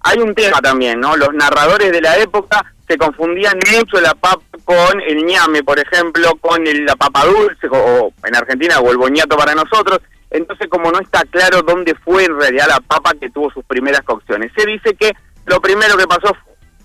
Hay 0.00 0.18
un 0.18 0.34
tema 0.34 0.60
también, 0.60 1.00
¿no? 1.00 1.16
Los 1.16 1.32
narradores 1.34 1.90
de 1.92 2.00
la 2.00 2.16
época 2.18 2.64
se 2.86 2.96
confundían 2.96 3.58
mucho 3.76 4.00
la 4.00 4.14
papa 4.14 4.42
con 4.64 5.00
el 5.00 5.24
ñame, 5.26 5.62
por 5.62 5.78
ejemplo, 5.78 6.30
con 6.40 6.66
el- 6.66 6.84
la 6.86 6.96
papa 6.96 7.24
dulce, 7.26 7.66
o, 7.70 8.12
en 8.24 8.36
Argentina, 8.36 8.78
o 8.80 8.90
el 8.90 8.96
boñato 8.96 9.36
para 9.36 9.54
nosotros. 9.54 9.98
Entonces, 10.30 10.68
como 10.68 10.90
no 10.92 11.00
está 11.00 11.22
claro 11.30 11.62
dónde 11.62 11.94
fue 12.04 12.24
en 12.24 12.38
realidad 12.38 12.68
la 12.68 12.80
papa 12.80 13.12
que 13.20 13.30
tuvo 13.30 13.50
sus 13.50 13.64
primeras 13.64 14.02
cocciones. 14.02 14.52
Se 14.56 14.64
dice 14.66 14.94
que 14.94 15.10
lo 15.46 15.60
primero 15.60 15.96
que 15.96 16.06
pasó 16.06 16.34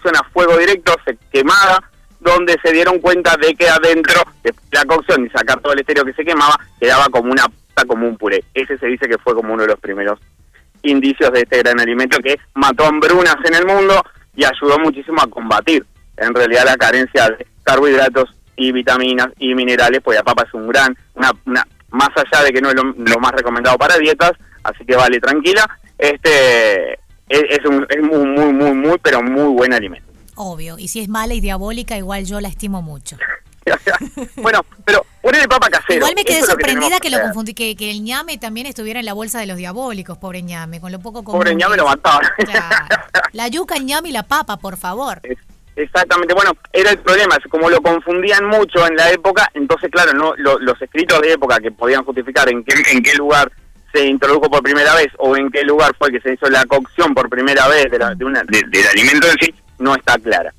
fue 0.01 0.11
una 0.11 0.23
fuego 0.33 0.57
directo, 0.57 0.93
se 1.05 1.17
quemada, 1.31 1.79
donde 2.23 2.57
se 2.63 2.71
dieron 2.71 2.99
cuenta 2.99 3.35
de 3.37 3.53
que 3.55 3.67
adentro 3.67 4.21
de 4.43 4.53
la 4.71 4.85
cocción 4.85 5.25
y 5.25 5.29
sacar 5.29 5.59
todo 5.61 5.73
el 5.73 5.79
estéreo 5.79 6.05
que 6.05 6.13
se 6.13 6.25
quemaba, 6.25 6.55
quedaba 6.79 7.05
como 7.05 7.31
una 7.31 7.45
como 7.87 8.07
un 8.07 8.17
puré. 8.17 8.43
Ese 8.53 8.77
se 8.77 8.87
dice 8.87 9.07
que 9.07 9.17
fue 9.17 9.33
como 9.33 9.53
uno 9.53 9.63
de 9.63 9.69
los 9.69 9.79
primeros 9.79 10.19
indicios 10.83 11.31
de 11.31 11.41
este 11.41 11.59
gran 11.59 11.79
alimento 11.79 12.19
que 12.19 12.39
mató 12.53 12.85
hambrunas 12.85 13.37
en 13.45 13.55
el 13.55 13.65
mundo 13.65 14.01
y 14.35 14.43
ayudó 14.45 14.79
muchísimo 14.79 15.21
a 15.21 15.27
combatir 15.27 15.85
en 16.17 16.33
realidad 16.33 16.65
la 16.65 16.75
carencia 16.75 17.29
de 17.29 17.45
carbohidratos 17.63 18.29
y 18.55 18.71
vitaminas 18.71 19.27
y 19.39 19.55
minerales, 19.55 20.01
pues 20.03 20.17
la 20.17 20.23
papa 20.23 20.43
es 20.47 20.53
un 20.53 20.67
gran, 20.67 20.95
una, 21.15 21.31
una 21.45 21.67
más 21.89 22.09
allá 22.15 22.43
de 22.43 22.51
que 22.51 22.61
no 22.61 22.69
es 22.69 22.75
lo, 22.75 23.19
más 23.19 23.31
recomendado 23.31 23.77
para 23.77 23.97
dietas, 23.97 24.33
así 24.63 24.85
que 24.85 24.95
vale 24.95 25.19
tranquila, 25.19 25.65
este 25.97 26.93
es, 27.29 27.43
es 27.49 27.65
un 27.65 27.85
es 27.89 28.01
muy, 28.01 28.25
muy, 28.25 28.73
muy, 28.73 28.97
pero 29.01 29.21
muy 29.23 29.53
buen 29.53 29.73
alimento. 29.73 30.12
Obvio. 30.35 30.77
Y 30.79 30.87
si 30.87 30.99
es 31.01 31.09
mala 31.09 31.33
y 31.33 31.41
diabólica, 31.41 31.97
igual 31.97 32.25
yo 32.25 32.39
la 32.41 32.47
estimo 32.47 32.81
mucho. 32.81 33.17
bueno, 34.35 34.65
pero 34.85 35.05
de 35.23 35.47
papa 35.47 35.69
casero. 35.69 35.95
igual 35.99 36.13
me 36.15 36.23
quedé 36.25 36.37
eso 36.39 36.45
que 36.47 36.51
sorprendida 36.51 36.99
que 36.99 37.09
lo 37.09 37.19
confundí, 37.21 37.53
que, 37.53 37.75
que 37.75 37.89
el 37.91 38.03
ñame 38.03 38.37
también 38.37 38.67
estuviera 38.67 38.99
en 38.99 39.05
la 39.05 39.13
bolsa 39.13 39.39
de 39.39 39.45
los 39.47 39.57
diabólicos, 39.57 40.17
pobre 40.17 40.41
ñame, 40.41 40.79
con 40.81 40.91
lo 40.91 40.99
poco 40.99 41.23
común. 41.23 41.39
Pobre 41.39 41.55
ñame 41.55 41.75
lo 41.77 41.83
es. 41.83 41.89
mataron. 41.89 42.29
Claro. 42.37 42.85
La 43.33 43.47
yuca, 43.47 43.75
el 43.75 43.85
ñame 43.85 44.09
y 44.09 44.11
la 44.11 44.23
papa, 44.23 44.57
por 44.57 44.77
favor. 44.77 45.19
Es- 45.23 45.37
Exactamente, 45.75 46.35
bueno, 46.35 46.51
era 46.71 46.91
el 46.91 46.99
problema, 46.99 47.35
como 47.49 47.67
lo 47.67 47.81
confundían 47.81 48.45
mucho 48.45 48.85
en 48.85 48.95
la 48.95 49.09
época, 49.09 49.49
entonces 49.55 49.89
claro, 49.89 50.13
no 50.13 50.35
lo- 50.37 50.59
los 50.59 50.79
escritos 50.79 51.19
de 51.19 51.31
época 51.33 51.57
que 51.59 51.71
podían 51.71 52.05
justificar 52.05 52.47
en 52.47 52.63
qué, 52.63 52.75
en 52.91 53.01
qué 53.01 53.15
lugar 53.15 53.51
se 53.91 54.05
introdujo 54.05 54.51
por 54.51 54.61
primera 54.61 54.93
vez 54.93 55.07
o 55.17 55.35
en 55.35 55.49
qué 55.49 55.63
lugar 55.63 55.91
fue 55.97 56.11
que 56.11 56.21
se 56.21 56.33
hizo 56.33 56.47
la 56.47 56.63
cocción 56.65 57.15
por 57.15 57.27
primera 57.27 57.67
vez 57.67 57.89
de 57.89 57.97
la- 57.97 58.13
de 58.13 58.23
una- 58.23 58.43
de- 58.43 58.61
del 58.67 58.87
alimento 58.87 59.25
en 59.27 59.37
sí, 59.41 59.55
no 59.79 59.95
está 59.95 60.17
clara. 60.17 60.53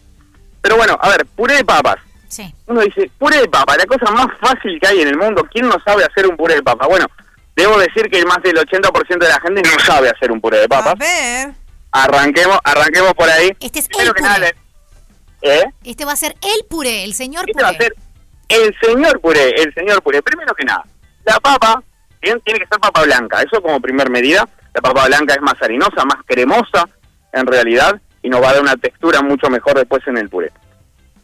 Pero 0.60 0.76
bueno, 0.76 0.96
a 1.00 1.08
ver, 1.10 1.26
puré 1.26 1.56
de 1.56 1.64
papas. 1.64 1.96
Sí. 2.28 2.52
Uno 2.66 2.80
dice, 2.80 3.10
puré 3.18 3.38
de 3.40 3.48
papa, 3.48 3.76
la 3.76 3.86
cosa 3.86 4.10
más 4.12 4.26
fácil 4.40 4.78
que 4.80 4.86
hay 4.88 5.00
en 5.02 5.08
el 5.08 5.16
mundo. 5.16 5.46
¿Quién 5.52 5.68
no 5.68 5.76
sabe 5.84 6.04
hacer 6.04 6.26
un 6.26 6.36
puré 6.36 6.56
de 6.56 6.62
papa? 6.62 6.86
Bueno, 6.86 7.06
debo 7.54 7.78
decir 7.78 8.10
que 8.10 8.24
más 8.24 8.42
del 8.42 8.56
80% 8.56 9.18
de 9.18 9.28
la 9.28 9.40
gente 9.40 9.62
no 9.62 9.78
sabe 9.84 10.08
hacer 10.10 10.32
un 10.32 10.40
puré 10.40 10.58
de 10.58 10.64
A 10.64 10.68
papas. 10.68 10.94
ver. 10.98 11.52
Arranquemos, 11.92 12.58
arranquemos 12.64 13.14
por 13.14 13.28
ahí. 13.28 13.50
Este 13.60 13.78
es 13.78 13.86
Primero 13.88 14.10
el 14.10 14.14
que 14.16 14.22
nada, 14.22 14.34
puré. 14.36 14.54
le- 15.42 15.58
¿eh? 15.60 15.64
Este 15.84 16.04
va 16.04 16.12
a 16.12 16.16
ser 16.16 16.34
el 16.42 16.64
puré, 16.68 17.04
el 17.04 17.14
señor 17.14 17.44
Este 17.48 17.62
va 17.62 17.68
a 17.68 17.74
ser 17.74 17.94
el 18.48 18.74
señor 18.82 19.20
puré, 19.20 19.50
el 19.62 19.72
señor 19.74 20.02
puré. 20.02 20.20
Primero 20.22 20.54
que 20.54 20.64
nada, 20.64 20.84
la 21.24 21.38
papa, 21.38 21.82
bien, 22.20 22.40
tiene 22.40 22.58
que 22.60 22.66
ser 22.66 22.80
papa 22.80 23.02
blanca. 23.04 23.42
Eso 23.42 23.62
como 23.62 23.80
primer 23.80 24.10
medida. 24.10 24.48
La 24.74 24.80
papa 24.80 25.06
blanca 25.06 25.34
es 25.34 25.40
más 25.40 25.54
harinosa, 25.62 26.04
más 26.04 26.18
cremosa, 26.26 26.88
en 27.32 27.46
realidad, 27.46 28.00
y 28.24 28.28
nos 28.30 28.42
va 28.42 28.48
a 28.50 28.52
dar 28.54 28.62
una 28.62 28.76
textura 28.76 29.20
mucho 29.22 29.48
mejor 29.50 29.76
después 29.76 30.02
en 30.08 30.16
el 30.16 30.28
puré. 30.28 30.50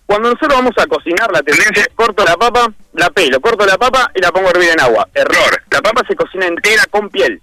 Cuando 0.07 0.29
nosotros 0.29 0.55
vamos 0.55 0.75
a 0.77 0.87
cocinar, 0.87 1.33
la 1.33 1.41
tendencia 1.43 1.83
es 1.83 1.89
corto 1.95 2.25
la 2.25 2.37
papa, 2.37 2.71
la 2.93 3.11
pelo, 3.11 3.41
corto 3.41 3.65
la 3.65 3.79
papa 3.79 4.11
y 4.15 4.21
la 4.21 4.31
pongo 4.31 4.49
a 4.49 4.51
hervir 4.51 4.71
en 4.71 4.81
agua. 4.81 5.09
Error. 5.15 5.63
La 5.71 5.81
papa 5.81 6.03
se 6.07 6.15
cocina 6.15 6.47
entera 6.47 6.85
con 6.91 7.09
piel. 7.09 7.41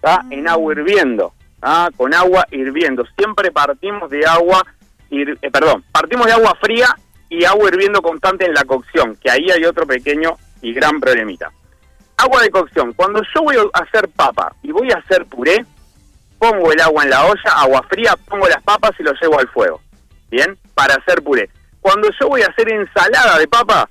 ¿tá? 0.00 0.22
En 0.30 0.48
agua 0.48 0.72
hirviendo. 0.72 1.32
¿tá? 1.60 1.90
Con 1.96 2.14
agua 2.14 2.46
hirviendo. 2.50 3.04
Siempre 3.18 3.50
partimos 3.52 4.08
de 4.08 4.24
agua, 4.24 4.64
hir- 5.10 5.36
eh, 5.42 5.50
perdón, 5.50 5.84
partimos 5.92 6.26
de 6.26 6.32
agua 6.32 6.56
fría 6.60 6.96
y 7.28 7.44
agua 7.44 7.68
hirviendo 7.68 8.00
constante 8.00 8.46
en 8.46 8.54
la 8.54 8.64
cocción, 8.64 9.16
que 9.16 9.30
ahí 9.30 9.50
hay 9.50 9.64
otro 9.64 9.84
pequeño 9.86 10.36
y 10.62 10.72
gran 10.72 11.00
problemita. 11.00 11.50
Agua 12.16 12.40
de 12.40 12.50
cocción. 12.50 12.92
Cuando 12.94 13.20
yo 13.34 13.42
voy 13.42 13.56
a 13.56 13.82
hacer 13.82 14.08
papa 14.08 14.54
y 14.62 14.70
voy 14.70 14.90
a 14.92 14.98
hacer 14.98 15.26
puré, 15.26 15.66
pongo 16.50 16.72
el 16.72 16.80
agua 16.80 17.04
en 17.04 17.10
la 17.10 17.24
olla, 17.24 17.52
agua 17.56 17.82
fría, 17.88 18.14
pongo 18.28 18.48
las 18.48 18.62
papas 18.62 18.92
y 18.98 19.02
lo 19.02 19.12
llevo 19.20 19.38
al 19.38 19.48
fuego. 19.48 19.80
¿Bien? 20.30 20.56
Para 20.74 20.94
hacer 20.94 21.22
puré. 21.22 21.48
Cuando 21.80 22.08
yo 22.20 22.28
voy 22.28 22.42
a 22.42 22.46
hacer 22.48 22.70
ensalada 22.72 23.38
de 23.38 23.46
papa, 23.48 23.88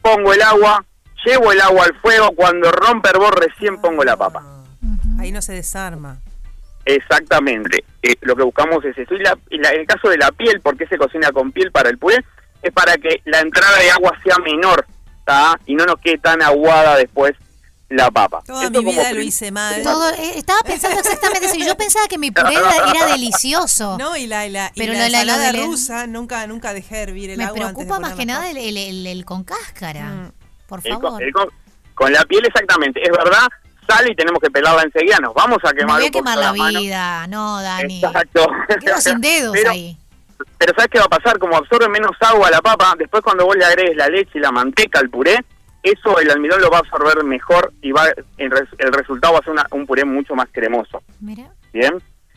pongo 0.00 0.32
el 0.32 0.42
agua, 0.42 0.84
llevo 1.24 1.50
el 1.52 1.60
agua 1.60 1.84
al 1.84 1.94
fuego, 2.00 2.30
cuando 2.36 2.70
rompe 2.70 3.10
hervor 3.10 3.38
recién 3.38 3.80
pongo 3.80 4.04
la 4.04 4.16
papa. 4.16 4.42
Ahí 5.18 5.32
no 5.32 5.42
se 5.42 5.52
desarma. 5.54 6.18
Exactamente. 6.84 7.84
Eh, 8.02 8.14
lo 8.22 8.34
que 8.36 8.42
buscamos 8.42 8.84
es 8.84 8.96
eso. 8.98 9.14
Y, 9.14 9.18
la- 9.18 9.38
y 9.50 9.58
la- 9.58 9.70
en 9.70 9.80
el 9.80 9.86
caso 9.86 10.08
de 10.08 10.18
la 10.18 10.30
piel, 10.32 10.60
¿por 10.60 10.76
qué 10.76 10.86
se 10.86 10.98
cocina 10.98 11.30
con 11.32 11.52
piel 11.52 11.70
para 11.70 11.88
el 11.90 11.98
puré? 11.98 12.24
Es 12.62 12.72
para 12.72 12.94
que 12.96 13.20
la 13.24 13.40
entrada 13.40 13.78
de 13.78 13.90
agua 13.90 14.12
sea 14.24 14.36
menor, 14.38 14.84
¿tá? 15.24 15.58
Y 15.66 15.74
no 15.74 15.84
nos 15.84 15.96
quede 16.00 16.18
tan 16.18 16.42
aguada 16.42 16.96
después 16.96 17.32
la 17.94 18.10
papa. 18.10 18.42
Toda 18.46 18.68
mi 18.70 18.76
como 18.76 18.90
vida 18.90 19.12
lo 19.12 19.20
hice 19.20 19.50
mal. 19.50 19.82
Todo, 19.82 20.10
eh, 20.10 20.32
estaba 20.38 20.60
pensando 20.62 20.98
exactamente 21.00 21.46
eso. 21.46 21.56
y 21.56 21.66
Yo 21.66 21.76
pensaba 21.76 22.08
que 22.08 22.18
mi 22.18 22.30
puré 22.30 22.54
era, 22.54 22.90
era 22.90 23.06
delicioso. 23.06 23.96
No, 23.98 24.16
y 24.16 24.26
la, 24.26 24.46
y 24.46 24.50
la, 24.50 24.70
y 24.74 24.78
Pero 24.80 24.92
la 24.94 24.98
lo- 25.06 25.12
la- 25.12 25.20
ensalada 25.22 25.52
del- 25.52 25.64
rusa 25.66 26.06
nunca 26.06 26.46
nunca 26.46 26.72
dejé 26.74 27.02
hervir 27.02 27.30
el 27.30 27.38
Me 27.38 27.44
agua. 27.44 27.54
antes 27.56 27.68
de 27.68 27.74
preocupa 27.74 28.00
más 28.00 28.14
que 28.16 28.26
nada 28.26 28.50
el, 28.50 28.56
el- 28.56 28.76
el- 28.76 29.06
el 29.06 29.24
con 29.24 29.44
cáscara. 29.44 30.04
Mm. 30.04 30.32
Por 30.66 30.80
el 30.84 30.92
con, 30.94 31.02
favor. 31.02 31.22
el 31.22 31.32
con- 31.32 31.48
con 31.94 32.12
la 32.12 32.24
piel 32.24 32.44
exactamente. 32.46 33.00
Es 33.02 33.10
verdad, 33.10 33.46
sale 33.88 34.12
y 34.12 34.16
tenemos 34.16 34.40
que 34.42 34.50
pelarla 34.50 34.82
enseguida. 34.82 35.18
Nos 35.20 35.34
vamos 35.34 35.58
a 35.64 35.68
Me 35.70 35.76
quemar 35.80 35.98
voy 35.98 36.06
a 36.06 36.10
quemar 36.10 36.38
la 36.38 36.52
vida. 36.52 37.26
No, 37.26 37.60
Dani. 37.60 38.02
Exacto. 38.02 38.46
Quedo 38.80 39.00
sin 39.00 39.20
dedos 39.20 39.52
Pero- 39.54 39.70
ahí. 39.70 39.96
Pero 40.58 40.72
¿sabes 40.76 40.90
qué 40.92 40.98
va 40.98 41.04
a 41.04 41.08
pasar? 41.08 41.38
Como 41.38 41.56
absorbe 41.56 41.88
menos 41.88 42.10
agua 42.20 42.50
la 42.50 42.60
papa, 42.60 42.94
después 42.98 43.22
cuando 43.22 43.44
vos 43.44 43.54
le 43.56 43.64
agregues 43.64 43.96
la 43.96 44.08
leche 44.08 44.30
y 44.34 44.38
la 44.40 44.50
manteca 44.50 44.98
al 44.98 45.08
puré, 45.08 45.38
eso 45.82 46.18
el 46.20 46.30
almidón 46.30 46.60
lo 46.60 46.70
va 46.70 46.76
a 46.78 46.80
absorber 46.80 47.24
mejor 47.24 47.72
y 47.82 47.92
va 47.92 48.08
el, 48.38 48.52
el 48.78 48.92
resultado 48.92 49.34
va 49.34 49.40
a 49.40 49.42
ser 49.42 49.52
una- 49.52 49.66
un 49.72 49.86
puré 49.86 50.04
mucho 50.04 50.34
más 50.34 50.46
cremoso. 50.52 51.02
Mira. 51.20 51.50
¿Bien? 51.72 51.94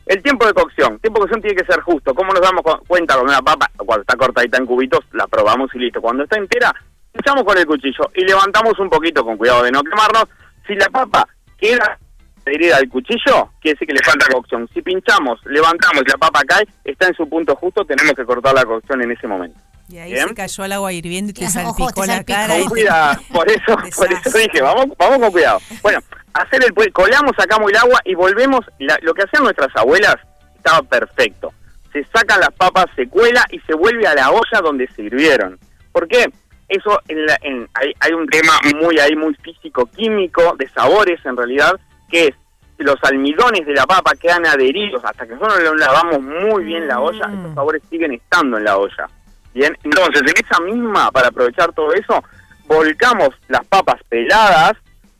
El 0.07 0.21
tiempo 0.21 0.45
de 0.45 0.53
cocción. 0.53 0.93
El 0.93 0.99
tiempo 1.01 1.19
de 1.19 1.23
cocción 1.23 1.41
tiene 1.41 1.55
que 1.61 1.65
ser 1.71 1.81
justo. 1.81 2.13
¿Cómo 2.13 2.31
nos 2.31 2.41
damos 2.41 2.61
cu- 2.63 2.83
cuenta 2.87 3.15
con 3.15 3.27
una 3.27 3.41
papa? 3.41 3.69
Cuando 3.77 4.01
está 4.01 4.15
cortadita 4.15 4.57
en 4.57 4.65
cubitos, 4.65 4.99
la 5.13 5.25
probamos 5.27 5.69
y 5.73 5.79
listo. 5.79 6.01
Cuando 6.01 6.23
está 6.23 6.37
entera, 6.37 6.71
echamos 7.13 7.43
con 7.43 7.57
el 7.57 7.65
cuchillo 7.65 8.09
y 8.15 8.23
levantamos 8.23 8.77
un 8.79 8.89
poquito 8.89 9.23
con 9.23 9.37
cuidado 9.37 9.63
de 9.63 9.71
no 9.71 9.81
quemarnos. 9.83 10.25
Si 10.67 10.75
la 10.75 10.87
papa 10.89 11.27
queda 11.57 11.97
adherida 12.45 12.77
al 12.77 12.87
cuchillo, 12.87 13.49
quiere 13.59 13.73
decir 13.73 13.87
que 13.87 13.93
le 13.95 14.03
falta 14.03 14.27
cocción. 14.31 14.69
Si 14.73 14.81
pinchamos, 14.83 15.39
levantamos 15.45 16.03
y 16.05 16.09
la 16.11 16.17
papa 16.17 16.41
cae, 16.47 16.67
está 16.83 17.07
en 17.07 17.15
su 17.15 17.27
punto 17.27 17.55
justo, 17.55 17.83
tenemos 17.85 18.13
que 18.13 18.25
cortar 18.25 18.53
la 18.53 18.63
cocción 18.65 19.01
en 19.01 19.11
ese 19.11 19.27
momento. 19.27 19.59
Y 19.87 19.97
ahí 19.99 20.11
Bien. 20.13 20.29
se 20.29 20.33
cayó 20.35 20.65
el 20.65 20.71
agua 20.73 20.91
hirviendo 20.93 21.29
y 21.31 21.33
te 21.33 21.43
Ojo, 21.45 21.51
salpicó 21.53 21.91
te 21.93 22.07
la 22.07 22.13
salpicó. 22.15 22.37
cara. 22.39 22.59
Con 22.59 22.67
cuidado, 22.69 23.21
por 23.31 23.49
eso, 23.49 23.77
por 23.97 24.11
eso 24.13 24.37
dije, 24.37 24.61
vamos, 24.61 24.87
vamos 24.97 25.19
con 25.19 25.31
cuidado. 25.31 25.59
Bueno, 25.81 25.99
hacer 26.33 26.61
el 26.63 26.91
colamos, 26.93 27.31
sacamos 27.37 27.69
el 27.71 27.77
agua 27.77 27.99
y 28.05 28.15
volvemos, 28.15 28.61
la- 28.79 28.97
lo 29.01 29.13
que 29.13 29.23
hacían 29.23 29.43
nuestras 29.43 29.69
abuelas 29.75 30.15
estaba 30.55 30.81
perfecto. 30.81 31.53
Se 31.93 32.03
sacan 32.13 32.39
las 32.41 32.51
papas, 32.51 32.85
se 32.95 33.07
cuela 33.07 33.45
y 33.51 33.59
se 33.61 33.73
vuelve 33.73 34.05
a 34.07 34.15
la 34.15 34.29
olla 34.31 34.59
donde 34.61 34.87
se 34.95 35.03
hirvieron. 35.03 35.57
¿Por 35.93 36.07
qué? 36.07 36.25
Eso, 36.67 36.99
en 37.07 37.25
la- 37.25 37.37
en- 37.43 37.69
hay, 37.75 37.93
hay 37.99 38.11
un 38.11 38.27
tema 38.27 38.53
muy 38.81 38.97
ahí, 38.99 39.15
muy 39.15 39.33
físico-químico, 39.35 40.55
de 40.57 40.67
sabores 40.69 41.19
en 41.25 41.37
realidad, 41.37 41.73
que 42.09 42.27
es 42.27 42.35
los 42.77 42.95
almidones 43.03 43.65
de 43.65 43.73
la 43.73 43.85
papa 43.85 44.11
quedan 44.19 44.45
adheridos 44.45 45.01
hasta 45.05 45.25
que 45.25 45.33
nosotros 45.35 45.79
lavamos 45.79 46.21
muy 46.21 46.63
bien 46.65 46.87
la 46.87 46.99
olla, 46.99 47.27
Mm. 47.27 47.39
esos 47.39 47.55
sabores 47.55 47.81
siguen 47.89 48.13
estando 48.13 48.57
en 48.57 48.63
la 48.65 48.77
olla. 48.77 49.07
Bien, 49.55 49.75
entonces 49.85 50.21
en 50.21 50.45
esa 50.45 50.61
misma, 50.61 51.09
para 51.11 51.29
aprovechar 51.29 51.71
todo 51.71 51.93
eso, 51.93 52.21
volcamos 52.67 53.29
las 53.47 53.65
papas 53.65 54.01
peladas, 54.09 54.73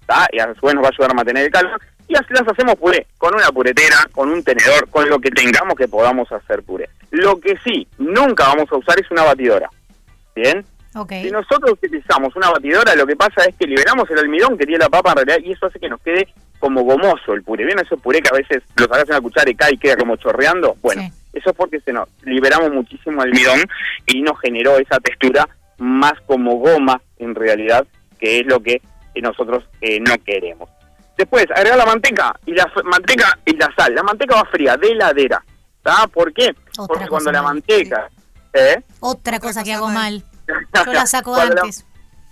¿tá? 0.05 0.27
y 0.33 0.39
a 0.39 0.53
su 0.53 0.65
vez 0.65 0.75
nos 0.75 0.83
va 0.83 0.89
a 0.89 0.91
ayudar 0.91 1.11
a 1.11 1.13
mantener 1.13 1.45
el 1.45 1.51
calor, 1.51 1.79
y 2.05 2.15
así 2.17 2.27
las 2.31 2.45
hacemos 2.45 2.75
puré, 2.75 3.07
con 3.17 3.33
una 3.33 3.47
puretera, 3.47 3.95
con 4.11 4.29
un 4.29 4.43
tenedor, 4.43 4.89
con 4.89 5.07
lo 5.07 5.19
que 5.19 5.31
tengamos 5.31 5.75
que 5.75 5.87
podamos 5.87 6.29
hacer 6.33 6.63
puré. 6.63 6.89
Lo 7.11 7.39
que 7.39 7.57
sí, 7.63 7.87
nunca 7.97 8.49
vamos 8.49 8.69
a 8.73 8.75
usar 8.75 8.99
es 8.99 9.09
una 9.09 9.23
batidora. 9.23 9.69
¿Bien? 10.35 10.65
Ok. 10.95 11.13
Si 11.23 11.31
nosotros 11.31 11.71
utilizamos 11.71 12.35
una 12.35 12.51
batidora, 12.51 12.93
lo 12.93 13.07
que 13.07 13.15
pasa 13.15 13.45
es 13.47 13.55
que 13.55 13.65
liberamos 13.65 14.09
el 14.11 14.19
almidón 14.19 14.57
que 14.57 14.65
tiene 14.65 14.83
la 14.83 14.89
papa 14.89 15.11
en 15.11 15.25
realidad 15.25 15.47
y 15.47 15.53
eso 15.53 15.65
hace 15.67 15.79
que 15.79 15.87
nos 15.87 16.01
quede 16.01 16.27
como 16.59 16.83
gomoso 16.83 17.33
el 17.33 17.41
puré. 17.41 17.65
¿Bien 17.65 17.79
ese 17.79 17.95
puré 17.95 18.21
que 18.21 18.29
a 18.29 18.37
veces 18.37 18.63
lo 18.75 18.85
sacas 18.85 19.07
en 19.07 19.15
la 19.15 19.21
cuchara 19.21 19.49
y 19.49 19.55
cae 19.55 19.73
y 19.73 19.77
queda 19.77 19.95
como 19.95 20.17
chorreando? 20.17 20.75
Bueno, 20.81 21.03
Sí. 21.03 21.11
Eso 21.35 21.51
es 21.51 21.55
porque 21.55 21.79
se 21.81 21.93
nos 21.93 22.07
liberamos 22.23 22.71
muchísimo 22.71 23.21
almidón 23.21 23.59
y 24.07 24.21
nos 24.21 24.39
generó 24.39 24.77
esa 24.77 24.99
textura 24.99 25.47
más 25.77 26.13
como 26.25 26.55
goma 26.55 27.01
en 27.19 27.35
realidad, 27.35 27.85
que 28.19 28.39
es 28.39 28.45
lo 28.47 28.59
que 28.61 28.81
eh, 29.13 29.21
nosotros 29.21 29.63
eh, 29.81 29.99
no 29.99 30.15
queremos. 30.23 30.69
Después, 31.17 31.45
agregar 31.55 31.77
la 31.77 31.85
manteca 31.85 32.35
y 32.45 32.53
la 32.53 32.69
manteca 32.83 33.37
y 33.45 33.55
la 33.55 33.71
sal. 33.77 33.93
La 33.95 34.03
manteca 34.03 34.35
va 34.35 34.45
fría, 34.51 34.75
de 34.75 34.87
heladera. 34.89 35.43
¿Está? 35.77 36.07
¿Por 36.07 36.33
qué? 36.33 36.49
Otra 36.77 36.87
Porque 36.87 37.07
cuando 37.07 37.31
la 37.31 37.41
manteca... 37.41 38.09
¿eh? 38.53 38.81
Otra 38.99 39.39
cosa 39.39 39.63
que 39.63 39.73
hago 39.73 39.87
mal. 39.87 40.23
Yo 40.85 40.93
la 40.93 41.05
saco 41.05 41.35
la- 41.37 41.43
antes. 41.43 41.85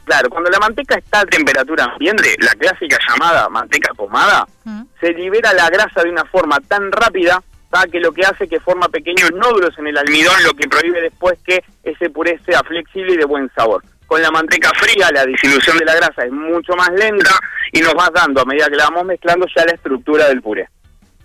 Claro, 0.05 0.29
cuando 0.29 0.49
la 0.49 0.59
manteca 0.59 0.95
está 0.95 1.21
a 1.21 1.25
temperatura 1.25 1.85
ambiente, 1.85 2.35
la 2.39 2.51
clásica 2.51 2.97
llamada 3.07 3.47
manteca 3.49 3.93
pomada, 3.93 4.45
Mm. 4.65 4.83
se 4.99 5.11
libera 5.11 5.53
la 5.53 5.69
grasa 5.69 6.03
de 6.03 6.09
una 6.09 6.25
forma 6.25 6.57
tan 6.67 6.91
rápida. 6.91 7.41
Que 7.81 7.99
lo 7.99 8.11
que 8.11 8.23
hace 8.23 8.47
que 8.47 8.59
forma 8.59 8.87
pequeños 8.87 9.31
nódulos 9.31 9.77
en 9.77 9.87
el 9.87 9.97
almidón, 9.97 10.43
lo 10.43 10.53
que 10.53 10.67
prohíbe 10.67 11.01
después 11.01 11.39
que 11.43 11.63
ese 11.83 12.09
puré 12.09 12.39
sea 12.45 12.61
flexible 12.63 13.13
y 13.13 13.17
de 13.17 13.25
buen 13.25 13.49
sabor. 13.55 13.83
Con 14.05 14.21
la 14.21 14.29
manteca 14.29 14.69
fría, 14.75 15.09
la 15.11 15.25
disolución 15.25 15.77
de 15.79 15.85
la 15.85 15.95
grasa 15.95 16.23
es 16.23 16.31
mucho 16.31 16.75
más 16.75 16.89
lenta 16.91 17.31
y 17.71 17.81
nos 17.81 17.93
va 17.93 18.09
dando, 18.13 18.41
a 18.41 18.45
medida 18.45 18.67
que 18.67 18.75
la 18.75 18.85
vamos 18.85 19.05
mezclando, 19.05 19.47
ya 19.55 19.65
la 19.65 19.73
estructura 19.73 20.27
del 20.27 20.41
puré. 20.41 20.69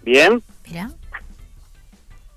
Bien, 0.02 0.42
Mira. 0.66 0.88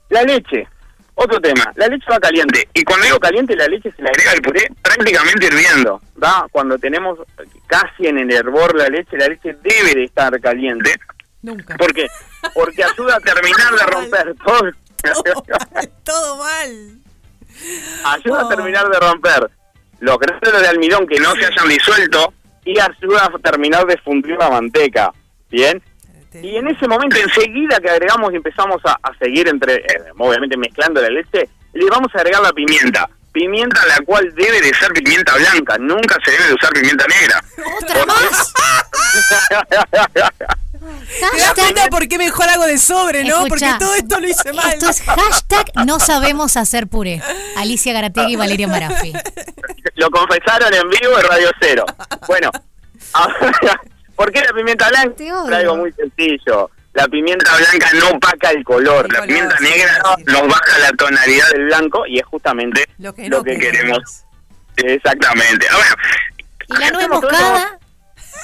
la 0.10 0.24
leche. 0.24 0.68
Otro 1.13 1.39
tema, 1.39 1.72
la 1.75 1.88
leche 1.88 2.06
va 2.10 2.20
caliente. 2.20 2.68
Y 2.74 2.84
cuando 2.84 3.06
digo 3.06 3.20
caliente, 3.20 3.56
la 3.56 3.68
leche 3.68 3.91
se 3.91 4.01
le 4.01 4.10
agrega 4.10 4.32
al 4.32 4.41
puré 4.41 4.68
prácticamente 4.82 5.48
hirviendo. 5.48 6.01
¿va? 6.22 6.48
Cuando 6.51 6.77
tenemos 6.77 7.20
casi 7.68 8.08
en 8.08 8.18
el 8.18 8.32
hervor 8.32 8.75
la 8.75 8.88
leche, 8.88 9.18
la 9.18 9.27
leche 9.27 9.56
debe 9.62 9.94
de 9.94 10.06
estar 10.06 10.39
caliente. 10.41 10.96
Nunca. 11.41 11.75
¿Por 11.77 11.93
qué? 11.93 12.07
Porque 12.53 12.83
ayuda 12.83 13.15
a 13.15 13.19
terminar 13.19 13.74
de 13.74 13.86
romper 13.86 14.36
todo. 14.45 14.71
Todo 15.24 15.24
mal, 15.74 15.91
todo 16.03 16.38
mal. 16.38 16.98
ayuda 18.05 18.43
Oh. 18.43 18.45
a 18.45 18.50
terminar 18.50 18.88
de 18.89 19.00
romper 19.00 19.50
los 20.00 20.17
granos 20.19 20.62
de 20.62 20.67
almidón 20.67 21.07
que 21.07 21.19
no 21.19 21.33
se 21.33 21.45
hayan 21.45 21.67
disuelto 21.69 22.33
y 22.65 22.79
ayuda 22.79 23.25
a 23.25 23.39
terminar 23.39 23.86
de 23.88 23.98
fundir 23.98 24.36
la 24.38 24.50
manteca. 24.50 25.12
¿Bien? 25.50 25.81
Y 26.33 26.55
en 26.55 26.67
ese 26.67 26.88
momento, 26.88 27.17
enseguida 27.17 27.77
que 27.79 27.89
agregamos 27.89 28.31
y 28.31 28.38
empezamos 28.38 28.77
a, 28.86 28.91
a 29.03 29.17
seguir 29.17 29.50
entre, 29.50 29.75
eh, 29.75 30.12
obviamente 30.17 30.55
mezclando 30.55 31.01
la 31.01 31.10
leche, 31.10 31.50
le 31.74 31.86
vamos 31.89 32.07
a 32.15 32.19
agregar 32.19 32.41
la 32.41 32.53
pimienta. 32.53 33.10
Pimienta 33.33 33.86
la 33.88 34.00
cual 34.05 34.33
debe 34.36 34.62
de 34.62 34.74
ser 34.75 34.91
pimienta 34.93 35.33
blanca, 35.36 35.77
nunca 35.77 36.17
se 36.24 36.31
debe 36.31 36.48
de 36.48 36.53
usar 36.53 36.71
pimienta 36.74 37.05
negra. 37.07 37.43
¡Otra 37.81 38.05
más! 38.05 38.53
¿Te 40.82 41.38
das 41.40 41.54
cuenta 41.54 41.88
por 41.90 42.08
qué 42.08 42.18
mejor 42.18 42.50
hago 42.50 42.66
de 42.66 42.78
sobre, 42.78 43.24
no? 43.24 43.46
Escucha, 43.46 43.78
Porque 43.78 43.86
todo 43.86 43.96
esto 43.96 44.20
lo 44.20 44.28
hice 44.28 44.52
mal. 44.54 44.74
Esto 44.74 44.90
es 44.90 45.02
hashtag 45.02 45.72
no 45.86 46.00
sabemos 46.00 46.58
hacer 46.58 46.88
puré. 46.88 47.22
Alicia 47.58 47.94
Garategui 47.94 48.34
y 48.34 48.36
Valeria 48.36 48.68
Marafi. 48.68 49.14
Lo 49.96 50.10
confesaron 50.10 50.74
en 50.74 50.90
vivo 50.90 51.20
en 51.20 51.26
Radio 51.28 51.52
Cero. 51.62 51.86
Bueno, 52.28 52.50
ahora, 53.14 53.36
¿por 54.16 54.32
qué 54.32 54.42
la 54.42 54.54
pimienta 54.54 54.90
blanca? 54.90 55.24
Es 55.24 55.54
algo 55.54 55.78
muy 55.78 55.92
sencillo. 55.94 56.72
la 56.94 57.08
pimienta 57.08 57.52
blanca 57.58 57.90
no 58.00 58.10
opaca 58.18 58.50
el 58.50 58.64
color. 58.64 59.06
El 59.06 59.12
la 59.12 59.20
color, 59.20 59.28
pimienta 59.28 59.58
sí, 59.60 59.64
negra 59.64 60.02
sí. 60.18 60.24
nos 60.26 60.48
baja 60.48 60.80
la 60.80 60.92
tonalidad 60.94 61.50
del 61.52 61.66
blanco 61.66 62.06
y 62.08 62.18
es 62.20 62.26
justamente 62.26 62.86
Lo 62.98 63.14
que, 63.14 63.30
lo 63.30 63.38
no 63.38 63.44
que 63.44 63.58
queremos. 63.60 64.00
queremos. 64.76 64.96
Exactamente. 64.96 65.68
Ah, 65.70 65.76
Bueno, 65.76 65.96
Y 66.70 66.78
la 66.84 66.92
nuez 66.92 67.10
moscada, 67.10 67.80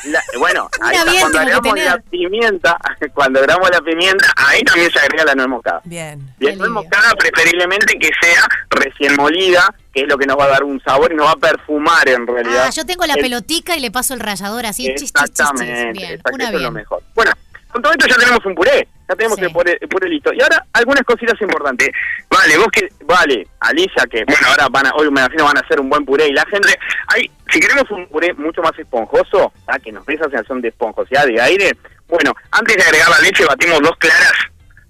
la- 0.05 0.21
bueno, 0.39 0.69
ahí 0.81 0.95
está, 0.95 1.11
bien 1.11 1.21
cuando 1.21 1.39
agregamos 1.39 1.79
la 1.79 1.97
pimienta, 2.09 2.77
cuando 3.13 3.39
agregamos 3.39 3.69
la 3.69 3.81
pimienta, 3.81 4.33
ahí 4.35 4.61
también 4.63 4.91
se 4.91 4.99
agrega 4.99 5.25
la 5.25 5.35
nuez 5.35 5.47
moscada. 5.47 5.81
Bien. 5.83 6.19
Y 6.39 6.47
el 6.47 6.57
nuez 6.57 6.69
moscada 6.71 7.11
preferiblemente 7.17 7.97
que 7.99 8.09
sea 8.21 8.43
recién 8.69 9.15
molida, 9.15 9.73
que 9.93 10.01
es 10.01 10.07
lo 10.07 10.17
que 10.17 10.25
nos 10.25 10.37
va 10.37 10.45
a 10.45 10.49
dar 10.49 10.63
un 10.63 10.81
sabor 10.81 11.11
y 11.11 11.15
nos 11.15 11.27
va 11.27 11.31
a 11.31 11.35
perfumar 11.35 12.07
en 12.09 12.25
realidad. 12.27 12.65
ah, 12.67 12.69
yo 12.69 12.85
tengo 12.85 13.05
la 13.05 13.13
El- 13.15 13.21
pelotica 13.21 13.75
y 13.75 13.79
le 13.79 13.91
paso 13.91 14.13
el 14.13 14.19
rallador 14.19 14.65
así, 14.65 14.83
chis, 14.95 14.95
chis, 14.95 15.13
chis, 15.13 15.13
chis. 15.13 15.39
Exactamente, 15.39 15.91
Bien, 15.99 16.11
exacto, 16.13 16.35
una 16.35 16.43
eso 16.45 16.47
es 16.49 16.53
lo 16.53 16.59
bien. 16.59 16.73
mejor. 16.73 17.03
Bueno, 17.15 17.31
con 17.71 17.81
todo 17.81 17.91
esto 17.93 18.07
ya 18.07 18.15
tenemos 18.15 18.45
un 18.45 18.55
puré, 18.55 18.87
ya 19.09 19.15
tenemos 19.15 19.37
Sí. 19.37 19.43
el, 19.45 19.51
puré, 19.51 19.77
el 19.79 19.87
puré 19.89 20.09
listo. 20.09 20.31
Y 20.33 20.41
ahora 20.41 20.65
algunas 20.73 21.03
cositas 21.03 21.39
importantes. 21.41 21.89
Vale, 22.29 22.57
vos 22.57 22.67
que, 22.71 22.87
vale, 23.05 23.47
Alicia, 23.59 24.03
que 24.09 24.23
bueno, 24.25 24.47
ahora 24.49 24.67
van 24.69 24.87
a, 24.87 24.91
hoy 24.95 25.11
me 25.11 25.21
imagino 25.21 25.43
van 25.45 25.57
a 25.57 25.61
hacer 25.61 25.79
un 25.79 25.89
buen 25.89 26.05
puré 26.05 26.27
y 26.27 26.31
la 26.33 26.45
gente, 26.45 26.77
hay, 27.07 27.29
si 27.51 27.59
queremos 27.59 27.89
un 27.91 28.07
puré 28.07 28.33
mucho 28.33 28.61
más 28.61 28.77
esponjoso, 28.77 29.51
¿ah? 29.67 29.79
que 29.79 29.91
nos 29.91 30.05
dé 30.05 30.15
esa 30.15 30.25
sensación 30.25 30.61
de 30.61 30.69
esponjosidad 30.69 31.25
de 31.25 31.41
aire, 31.41 31.71
bueno, 32.07 32.33
antes 32.51 32.75
de 32.77 32.83
agregar 32.83 33.09
la 33.09 33.19
leche 33.19 33.45
batimos 33.45 33.79
dos 33.81 33.95
claras, 33.97 34.33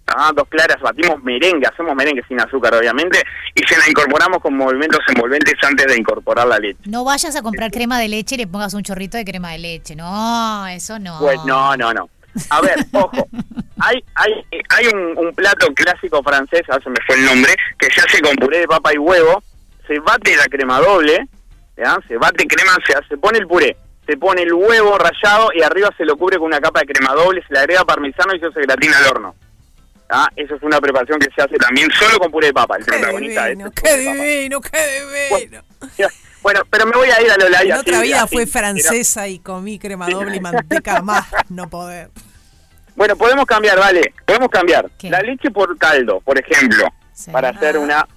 ¿ah? 0.07 0.31
dos 0.35 0.47
claras, 0.49 0.77
batimos 0.81 1.21
merengue, 1.23 1.67
hacemos 1.67 1.95
merengue 1.95 2.23
sin 2.27 2.39
azúcar 2.39 2.75
obviamente, 2.75 3.21
y 3.55 3.63
se 3.63 3.77
la 3.77 3.87
incorporamos 3.89 4.39
con 4.39 4.55
movimientos 4.55 4.99
envolventes 5.07 5.55
antes 5.63 5.87
de 5.87 5.97
incorporar 5.97 6.47
la 6.47 6.59
leche. 6.59 6.79
No 6.85 7.03
vayas 7.03 7.35
a 7.35 7.41
comprar 7.41 7.71
crema 7.71 7.99
de 7.99 8.07
leche 8.07 8.35
y 8.35 8.39
le 8.39 8.47
pongas 8.47 8.73
un 8.73 8.83
chorrito 8.83 9.17
de 9.17 9.25
crema 9.25 9.51
de 9.51 9.59
leche. 9.59 9.95
No, 9.95 10.67
eso 10.67 10.99
no. 10.99 11.19
Pues 11.19 11.39
no, 11.45 11.75
no, 11.77 11.93
no. 11.93 12.09
A 12.49 12.61
ver, 12.61 12.75
ojo. 12.93 13.27
Hay 13.79 14.03
hay 14.15 14.31
hay 14.69 14.87
un, 14.87 15.17
un 15.17 15.33
plato 15.35 15.67
clásico 15.73 16.21
francés, 16.23 16.61
ahora 16.67 16.83
se 16.83 16.89
me 16.89 16.97
fue 17.05 17.15
el 17.15 17.25
nombre, 17.25 17.55
que 17.77 17.87
se 17.91 18.01
hace 18.01 18.21
con 18.21 18.35
puré 18.35 18.59
de 18.59 18.67
papa 18.67 18.93
y 18.93 18.97
huevo. 18.97 19.43
Se 19.87 19.99
bate 19.99 20.35
la 20.35 20.45
crema 20.45 20.79
doble, 20.79 21.27
¿ya? 21.77 21.97
Se 22.07 22.17
bate 22.17 22.45
crema, 22.47 22.73
se, 22.85 22.93
se 23.07 23.17
pone 23.17 23.37
el 23.39 23.47
puré, 23.47 23.77
se 24.05 24.17
pone 24.17 24.41
el 24.43 24.53
huevo 24.53 24.97
rallado 24.97 25.49
y 25.53 25.61
arriba 25.61 25.89
se 25.97 26.05
lo 26.05 26.17
cubre 26.17 26.37
con 26.37 26.47
una 26.47 26.59
capa 26.59 26.81
de 26.81 26.87
crema 26.87 27.13
doble, 27.13 27.43
se 27.47 27.53
le 27.53 27.59
agrega 27.59 27.85
parmesano 27.85 28.33
y 28.33 28.37
eso 28.37 28.51
se 28.51 28.61
gratina 28.61 28.97
al 28.97 29.05
horno. 29.07 29.35
¿Ah? 30.09 30.29
Eso 30.37 30.55
es 30.55 30.63
una 30.63 30.79
preparación 30.79 31.19
que 31.19 31.27
se 31.35 31.41
hace 31.41 31.57
también 31.57 31.89
solo 31.91 32.17
con 32.17 32.31
puré 32.31 32.47
de 32.47 32.53
papa. 32.53 32.77
El 32.77 32.85
Qué 32.85 32.91
protagonista 32.91 33.43
de 33.43 33.49
divino, 33.49 33.67
este 33.67 33.81
qué 33.81 33.89
papa. 33.89 34.23
divino, 34.23 34.61
qué 34.61 35.01
divino. 35.01 35.63
Bueno, 36.41 36.61
pero 36.69 36.85
me 36.85 36.95
voy 36.95 37.09
a 37.09 37.21
ir 37.21 37.29
a 37.29 37.35
lo 37.37 37.47
En 37.47 37.55
así, 37.55 37.71
otra 37.73 37.99
vida 38.01 38.23
así, 38.23 38.35
fue 38.35 38.45
francesa 38.47 39.27
y 39.27 39.39
comí 39.39 39.77
crema 39.79 40.07
doble 40.09 40.37
y 40.37 40.39
manteca 40.39 41.01
más 41.03 41.25
no 41.49 41.69
poder. 41.69 42.09
Bueno, 42.95 43.17
podemos 43.17 43.45
cambiar, 43.45 43.77
vale, 43.77 44.13
podemos 44.25 44.49
cambiar. 44.49 44.89
¿Qué? 44.97 45.09
La 45.09 45.19
leche 45.19 45.51
por 45.51 45.77
caldo, 45.77 46.21
por 46.21 46.39
ejemplo, 46.39 46.87
para 47.33 47.49
hacer 47.49 47.75
Ah. 47.75 47.79
una 47.79 48.07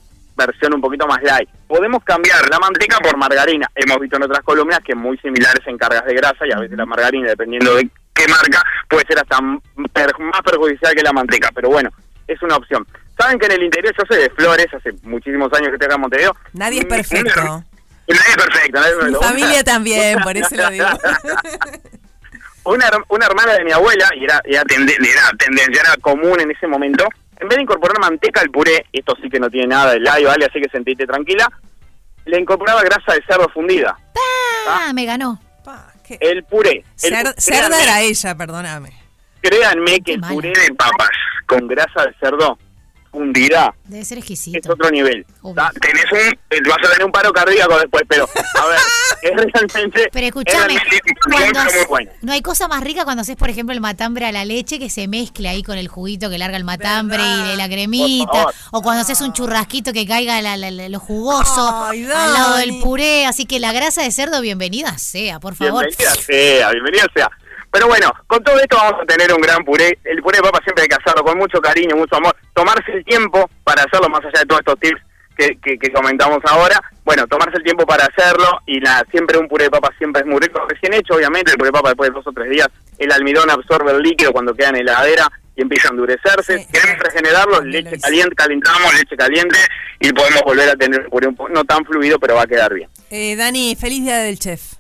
versión 0.47 0.75
un 0.75 0.81
poquito 0.81 1.07
más 1.07 1.23
light. 1.23 1.49
Podemos 1.67 2.03
cambiar 2.05 2.49
la 2.51 2.59
manteca 2.59 2.99
por 2.99 3.17
margarina. 3.17 3.69
Hemos 3.75 4.01
visto 4.01 4.17
en 4.17 4.25
otras 4.25 4.43
columnas 4.43 4.81
que 4.85 4.95
muy 4.95 5.17
similares 5.19 5.67
en 5.67 5.79
cargas 5.79 6.05
de 6.05 6.15
grasa 6.15 6.47
y 6.47 6.53
a 6.53 6.59
veces 6.59 6.77
la 6.77 6.87
margarina, 6.87 7.29
dependiendo 7.29 7.75
de 7.77 7.89
qué 8.15 8.27
marca, 8.29 8.63
puede 8.89 9.07
ser 9.07 9.19
hasta 9.19 9.41
más 9.41 10.43
perjudicial 10.45 10.95
que 10.95 11.03
la 11.03 11.13
manteca. 11.13 11.51
Pero 11.55 11.69
bueno, 11.71 11.91
es 12.27 12.41
una 12.43 12.57
opción. 12.57 12.87
Saben 13.19 13.39
que 13.39 13.47
en 13.47 13.53
el 13.53 13.63
interior, 13.65 13.95
yo 13.97 14.05
soy 14.09 14.23
de 14.23 14.31
Flores, 14.31 14.67
hace 14.73 14.93
muchísimos 15.03 15.53
años 15.53 15.69
que 15.69 15.75
estoy 15.75 15.87
acá 15.87 15.95
en 15.97 16.01
Montevideo. 16.01 16.37
Nadie 16.55 16.79
es 16.81 16.85
Mm, 16.87 16.89
perfecto. 16.89 17.41
Nadie 18.09 18.31
es 18.31 18.37
perfecto. 18.37 18.81
nadie 18.81 19.11
Mi 19.11 19.15
familia 19.15 19.65
también, 19.65 20.19
por 20.21 20.37
eso 20.37 20.57
lo 20.57 20.71
digo. 20.71 20.87
una, 22.65 22.91
una 23.09 23.27
hermana 23.27 23.55
de 23.55 23.65
mi 23.65 23.73
abuela, 23.73 24.09
y 24.17 24.25
era, 24.25 24.41
era, 24.45 24.63
era 24.63 25.31
tendencia, 25.39 25.83
era 25.83 25.97
común 26.01 26.41
en 26.41 26.51
ese 26.51 26.67
momento, 26.67 27.07
en 27.41 27.49
vez 27.49 27.57
de 27.57 27.63
incorporar 27.63 27.99
manteca 28.01 28.41
al 28.41 28.51
puré, 28.51 28.87
esto 28.93 29.15
sí 29.23 29.29
que 29.29 29.41
no 29.41 29.49
tiene 29.51 29.69
nada 29.69 29.93
de 29.93 30.01
live, 30.01 30.25
¿vale? 30.27 30.47
Así 30.47 30.61
que 30.61 30.69
sentite 30.71 31.07
tranquila, 31.07 31.49
le 32.27 32.39
incorporaba 32.41 32.83
grasa 32.83 33.15
de 33.15 33.23
cerdo 33.27 33.49
fundida. 33.49 33.97
Ah, 34.69 34.93
me 34.95 35.05
ganó. 35.07 35.41
Pa, 35.65 35.93
qué- 36.07 36.19
El 36.21 36.45
puré. 36.45 36.85
el 37.03 37.13
Cer- 37.15 37.35
cerda 37.39 37.83
era 37.83 38.01
ella, 38.03 38.35
perdóname. 38.35 38.93
Créanme 39.41 39.97
que 39.97 40.03
Qué 40.03 40.13
el 40.15 40.21
puré 40.21 40.51
de 40.53 40.75
papas 40.75 41.09
con 41.47 41.67
grasa 41.67 42.05
de 42.07 42.15
cerdo 42.21 42.59
fundida 43.11 43.75
Debe 43.85 44.05
ser 44.05 44.19
es 44.19 44.23
exquisito. 44.25 44.73
otro 44.73 44.91
nivel. 44.91 45.27
¿tá? 45.55 45.73
Tenés 45.81 46.05
un, 46.13 46.19
eh, 46.51 46.61
vas 46.69 46.79
a 46.87 46.91
tener 46.93 47.05
un 47.05 47.13
paro 47.13 47.33
cardíaco 47.33 47.77
después, 47.79 48.05
pero 48.09 48.25
a 48.25 48.67
ver, 48.67 48.79
es 49.23 49.31
realmente, 49.53 50.09
Pero 50.13 50.27
es 50.27 50.35
realmente 50.47 51.01
cuando 51.29 51.61
muy 51.65 51.85
bueno. 51.89 52.11
no 52.23 52.33
hay 52.33 52.41
cosa 52.43 52.69
más 52.69 52.83
rica 52.83 53.05
cuando 53.05 53.23
haces, 53.23 53.37
por 53.37 53.51
ejemplo, 53.51 53.75
el 53.75 53.81
matambre 53.81 54.27
a 54.27 54.33
la 54.33 54.45
leche 54.45 54.79
que 54.79 54.89
se 54.91 55.09
mezcla 55.09 55.51
ahí 55.51 55.63
con 55.63 55.77
el 55.79 55.89
juguito 55.89 56.31
que 56.31 56.39
larga 56.39 56.57
el 56.57 56.65
matambre 56.65 57.19
y 57.23 57.49
de 57.49 57.57
la 57.57 57.69
cremita. 57.69 58.47
O 58.71 58.83
cuando 58.83 59.03
haces 59.03 59.21
un 59.21 59.33
churrasquito 59.33 59.93
que 59.93 60.07
caiga 60.07 60.41
la- 60.43 60.57
la- 60.57 60.71
la- 60.71 60.89
lo 60.89 61.01
jugoso 61.01 61.85
Ay, 61.87 62.05
al 62.05 62.33
lado 62.33 62.57
del 62.57 62.81
puré. 62.81 63.27
Así 63.27 63.45
que 63.47 63.59
la 63.59 63.73
grasa 63.73 64.03
de 64.03 64.11
cerdo, 64.13 64.41
bienvenida 64.41 64.97
sea, 64.99 65.41
por 65.41 65.55
favor. 65.57 65.85
Bienvenida 65.87 66.15
sea, 66.23 66.71
bienvenida 66.71 67.07
sea. 67.15 67.31
Pero 67.71 67.87
bueno, 67.87 68.13
con 68.27 68.43
todo 68.43 68.59
esto 68.59 68.77
vamos 68.77 69.01
a 69.03 69.07
tener 69.07 69.33
un 69.33 69.41
gran 69.41 69.65
puré. 69.65 69.99
El 70.05 70.21
puré 70.23 70.39
de 70.39 70.43
papa 70.43 70.59
siempre 70.65 70.83
hay 70.83 70.89
que 70.89 70.97
hacerlo 70.97 71.23
con 71.23 71.39
mucho 71.39 71.61
cariño, 71.61 71.97
mucho 71.97 72.17
amor. 72.17 72.35
Tomarse 72.53 72.91
el 72.93 73.05
tiempo 73.05 73.49
para 73.63 73.85
hacerlo, 73.85 74.09
más 74.09 74.21
allá 74.25 74.41
de 74.41 74.47
todos 74.47 74.61
estos 74.61 74.81
tips 74.81 75.01
que, 75.37 75.59
que, 75.63 75.79
que 75.79 75.93
comentamos 75.93 76.41
ahora. 76.45 76.83
Bueno, 77.05 77.27
tomarse 77.29 77.59
el 77.59 77.65
tiempo 77.65 77.87
para 77.87 78.07
hacerlo 78.07 78.61
y 78.67 78.81
la, 78.81 79.05
siempre 79.11 79.39
un 79.39 79.49
puré 79.49 79.65
de 79.65 79.71
papa 79.71 79.91
siempre 79.99 80.23
es 80.23 80.27
muy 80.27 80.41
rico. 80.41 80.61
Recién 80.69 80.95
hecho, 80.95 81.15
obviamente, 81.15 81.53
el 81.53 81.59
puré 81.59 81.69
de 81.69 81.73
papa 81.73 81.91
después 81.91 82.11
de 82.11 82.15
dos 82.15 82.27
o 82.27 82.33
tres 82.33 82.51
días, 82.51 82.69
el 82.99 83.13
almidón 83.13 83.49
absorbe 83.51 83.93
el 83.93 84.03
líquido 84.03 84.33
cuando 84.33 84.53
queda 84.55 84.71
en 84.71 84.75
la 84.75 84.81
heladera 84.81 85.29
y 85.55 85.63
empieza 85.63 85.89
a 85.89 85.91
endurecerse. 85.93 86.59
Sí. 86.59 86.67
Queremos 86.73 86.99
regenerarlo, 87.05 87.63
leche 87.63 87.99
caliente, 88.01 88.35
calentamos 88.35 88.95
leche 88.99 89.17
caliente 89.17 89.59
y 90.01 90.13
podemos 90.13 90.43
volver 90.43 90.71
a 90.71 90.77
tener 90.77 91.07
un 91.09 91.37
puré 91.37 91.53
no 91.53 91.65
tan 91.65 91.85
fluido, 91.85 92.19
pero 92.19 92.35
va 92.35 92.43
a 92.43 92.47
quedar 92.47 92.75
bien. 92.75 92.91
Eh, 93.11 93.37
Dani, 93.37 93.77
feliz 93.77 94.03
día 94.03 94.19
del 94.19 94.39
chef. 94.39 94.80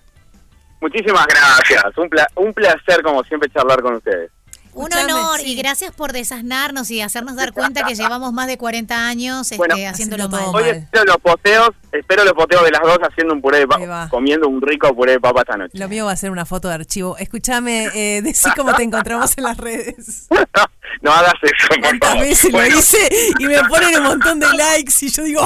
Muchísimas 0.81 1.27
gracias. 1.27 1.97
Un, 1.99 2.09
pla- 2.09 2.29
un 2.37 2.53
placer, 2.55 3.03
como 3.03 3.23
siempre, 3.25 3.51
charlar 3.51 3.83
con 3.83 3.95
ustedes. 3.97 4.31
Un 4.73 4.89
honor 4.95 5.41
sí. 5.41 5.51
y 5.51 5.57
gracias 5.57 5.91
por 5.93 6.13
desasnarnos 6.13 6.93
y 6.93 7.01
hacernos 7.01 7.35
dar 7.35 7.53
cuenta 7.53 7.83
que 7.85 7.95
llevamos 7.97 8.33
más 8.33 8.47
de 8.47 8.57
40 8.57 9.09
años 9.09 9.43
este, 9.43 9.57
Bueno, 9.57 9.75
haciéndolo 9.75 10.25
haciendo 10.25 10.29
mal. 10.29 10.41
todo 10.45 10.53
Hoy 10.53 10.69
espero 10.71 11.05
los 11.07 11.17
posteos, 11.17 11.71
espero 11.91 12.23
los 12.25 12.35
posteos 12.35 12.63
de 12.63 12.71
las 12.71 12.81
dos 12.83 12.99
haciendo 13.03 13.35
un 13.35 13.43
puré 13.43 13.59
de 13.59 13.67
papa, 13.67 14.07
comiendo 14.09 14.47
un 14.49 14.63
rico 14.63 14.95
puré 14.95 15.13
de 15.13 15.21
papa 15.21 15.41
esta 15.41 15.57
noche. 15.57 15.77
Lo 15.77 15.89
mío 15.89 16.07
va 16.07 16.13
a 16.13 16.17
ser 16.17 16.31
una 16.31 16.47
foto 16.47 16.69
de 16.69 16.75
archivo. 16.75 17.17
Escúchame, 17.19 17.87
eh, 17.95 18.23
decí 18.23 18.49
cómo 18.55 18.73
te 18.75 18.85
encontramos 18.85 19.37
en 19.37 19.43
las 19.45 19.57
redes. 19.57 20.29
no 21.03 21.11
hagas 21.13 21.35
eso, 21.43 21.67
por 21.69 21.81
¿Cuántas 21.81 22.09
favor. 22.11 22.25
veces 22.25 22.53
Bueno, 22.53 22.75
lo 22.75 22.79
hice 22.79 23.09
y 23.41 23.45
me 23.47 23.65
ponen 23.65 23.97
un 23.99 24.05
montón 24.05 24.39
de 24.39 24.47
likes 24.57 24.93
y 25.01 25.09
yo 25.11 25.25
digo, 25.25 25.45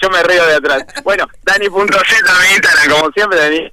yo 0.00 0.10
me 0.10 0.22
río 0.22 0.46
de 0.46 0.54
atrás. 0.54 0.84
Bueno, 1.04 1.26
Dani.z 1.42 2.16
en 2.18 2.54
Instagram, 2.54 2.90
como 2.90 3.10
siempre, 3.12 3.38
Dani. 3.38 3.72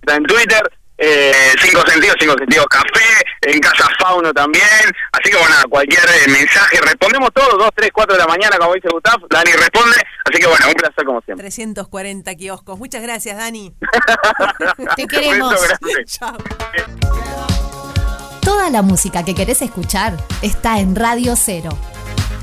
Está 0.00 0.16
en 0.16 0.24
Twitter. 0.24 0.72
Eh, 1.04 1.32
cinco 1.60 1.82
sentidos, 1.84 2.14
cinco 2.20 2.34
sentidos 2.38 2.66
café, 2.66 3.24
en 3.40 3.58
Casa 3.58 3.88
Fauno 3.98 4.32
también. 4.32 4.64
Así 5.10 5.32
que 5.32 5.36
bueno, 5.36 5.56
cualquier 5.68 6.04
eh, 6.04 6.30
mensaje, 6.30 6.78
respondemos 6.80 7.30
todo, 7.34 7.58
2, 7.58 7.70
3, 7.74 7.90
4 7.92 8.14
de 8.14 8.20
la 8.20 8.26
mañana, 8.28 8.56
como 8.56 8.74
dice 8.74 8.88
Gustavo. 8.88 9.26
Dani 9.28 9.50
responde. 9.50 9.96
Así 10.24 10.38
que 10.40 10.46
bueno, 10.46 10.68
un 10.68 10.74
placer 10.74 11.04
como 11.04 11.20
siempre. 11.22 11.42
340 11.42 12.34
kioscos. 12.36 12.78
Muchas 12.78 13.02
gracias, 13.02 13.36
Dani. 13.36 13.74
Te 14.96 15.06
queremos. 15.08 15.56
Chao. 16.06 16.36
Toda 18.42 18.70
la 18.70 18.82
música 18.82 19.24
que 19.24 19.34
querés 19.34 19.60
escuchar 19.62 20.16
está 20.42 20.78
en 20.78 20.94
Radio 20.94 21.34
Cero. 21.36 21.70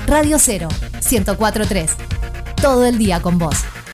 Radio 0.06 0.38
Cero, 0.38 0.68
1043. 1.10 1.96
Todo 2.62 2.84
el 2.84 2.98
día 2.98 3.22
con 3.22 3.38
vos. 3.38 3.64